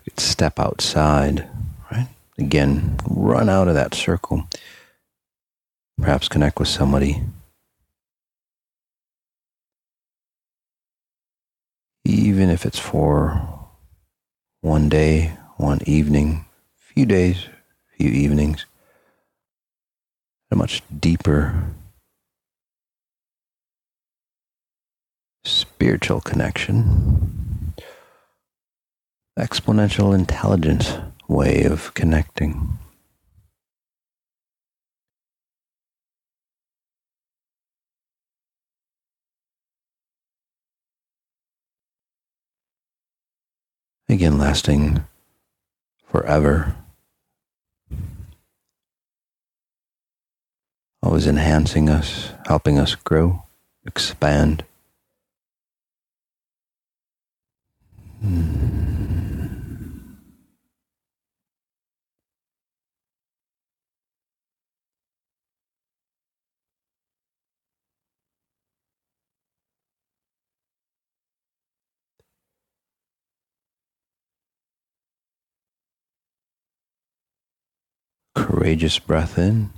[0.05, 1.49] you could step outside,
[1.91, 2.07] right?
[2.37, 4.47] Again, run out of that circle.
[5.97, 7.23] Perhaps connect with somebody.
[12.05, 13.41] Even if it's for
[14.61, 16.45] one day, one evening,
[16.75, 17.47] few days,
[17.97, 18.67] few evenings,
[20.51, 21.63] a much deeper
[25.43, 27.40] spiritual connection
[29.39, 32.77] exponential intelligence way of connecting.
[44.09, 45.05] Again, lasting
[46.05, 46.75] forever.
[51.01, 53.43] Always enhancing us, helping us grow,
[53.85, 54.65] expand.
[58.21, 58.70] Hmm.
[78.33, 79.69] Courageous breath in.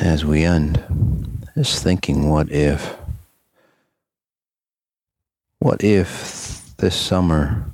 [0.00, 0.82] As we end,
[1.54, 2.96] just thinking, what if?
[5.58, 7.66] What if this summer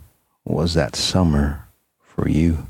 [0.44, 1.68] was that summer
[2.00, 2.66] for you?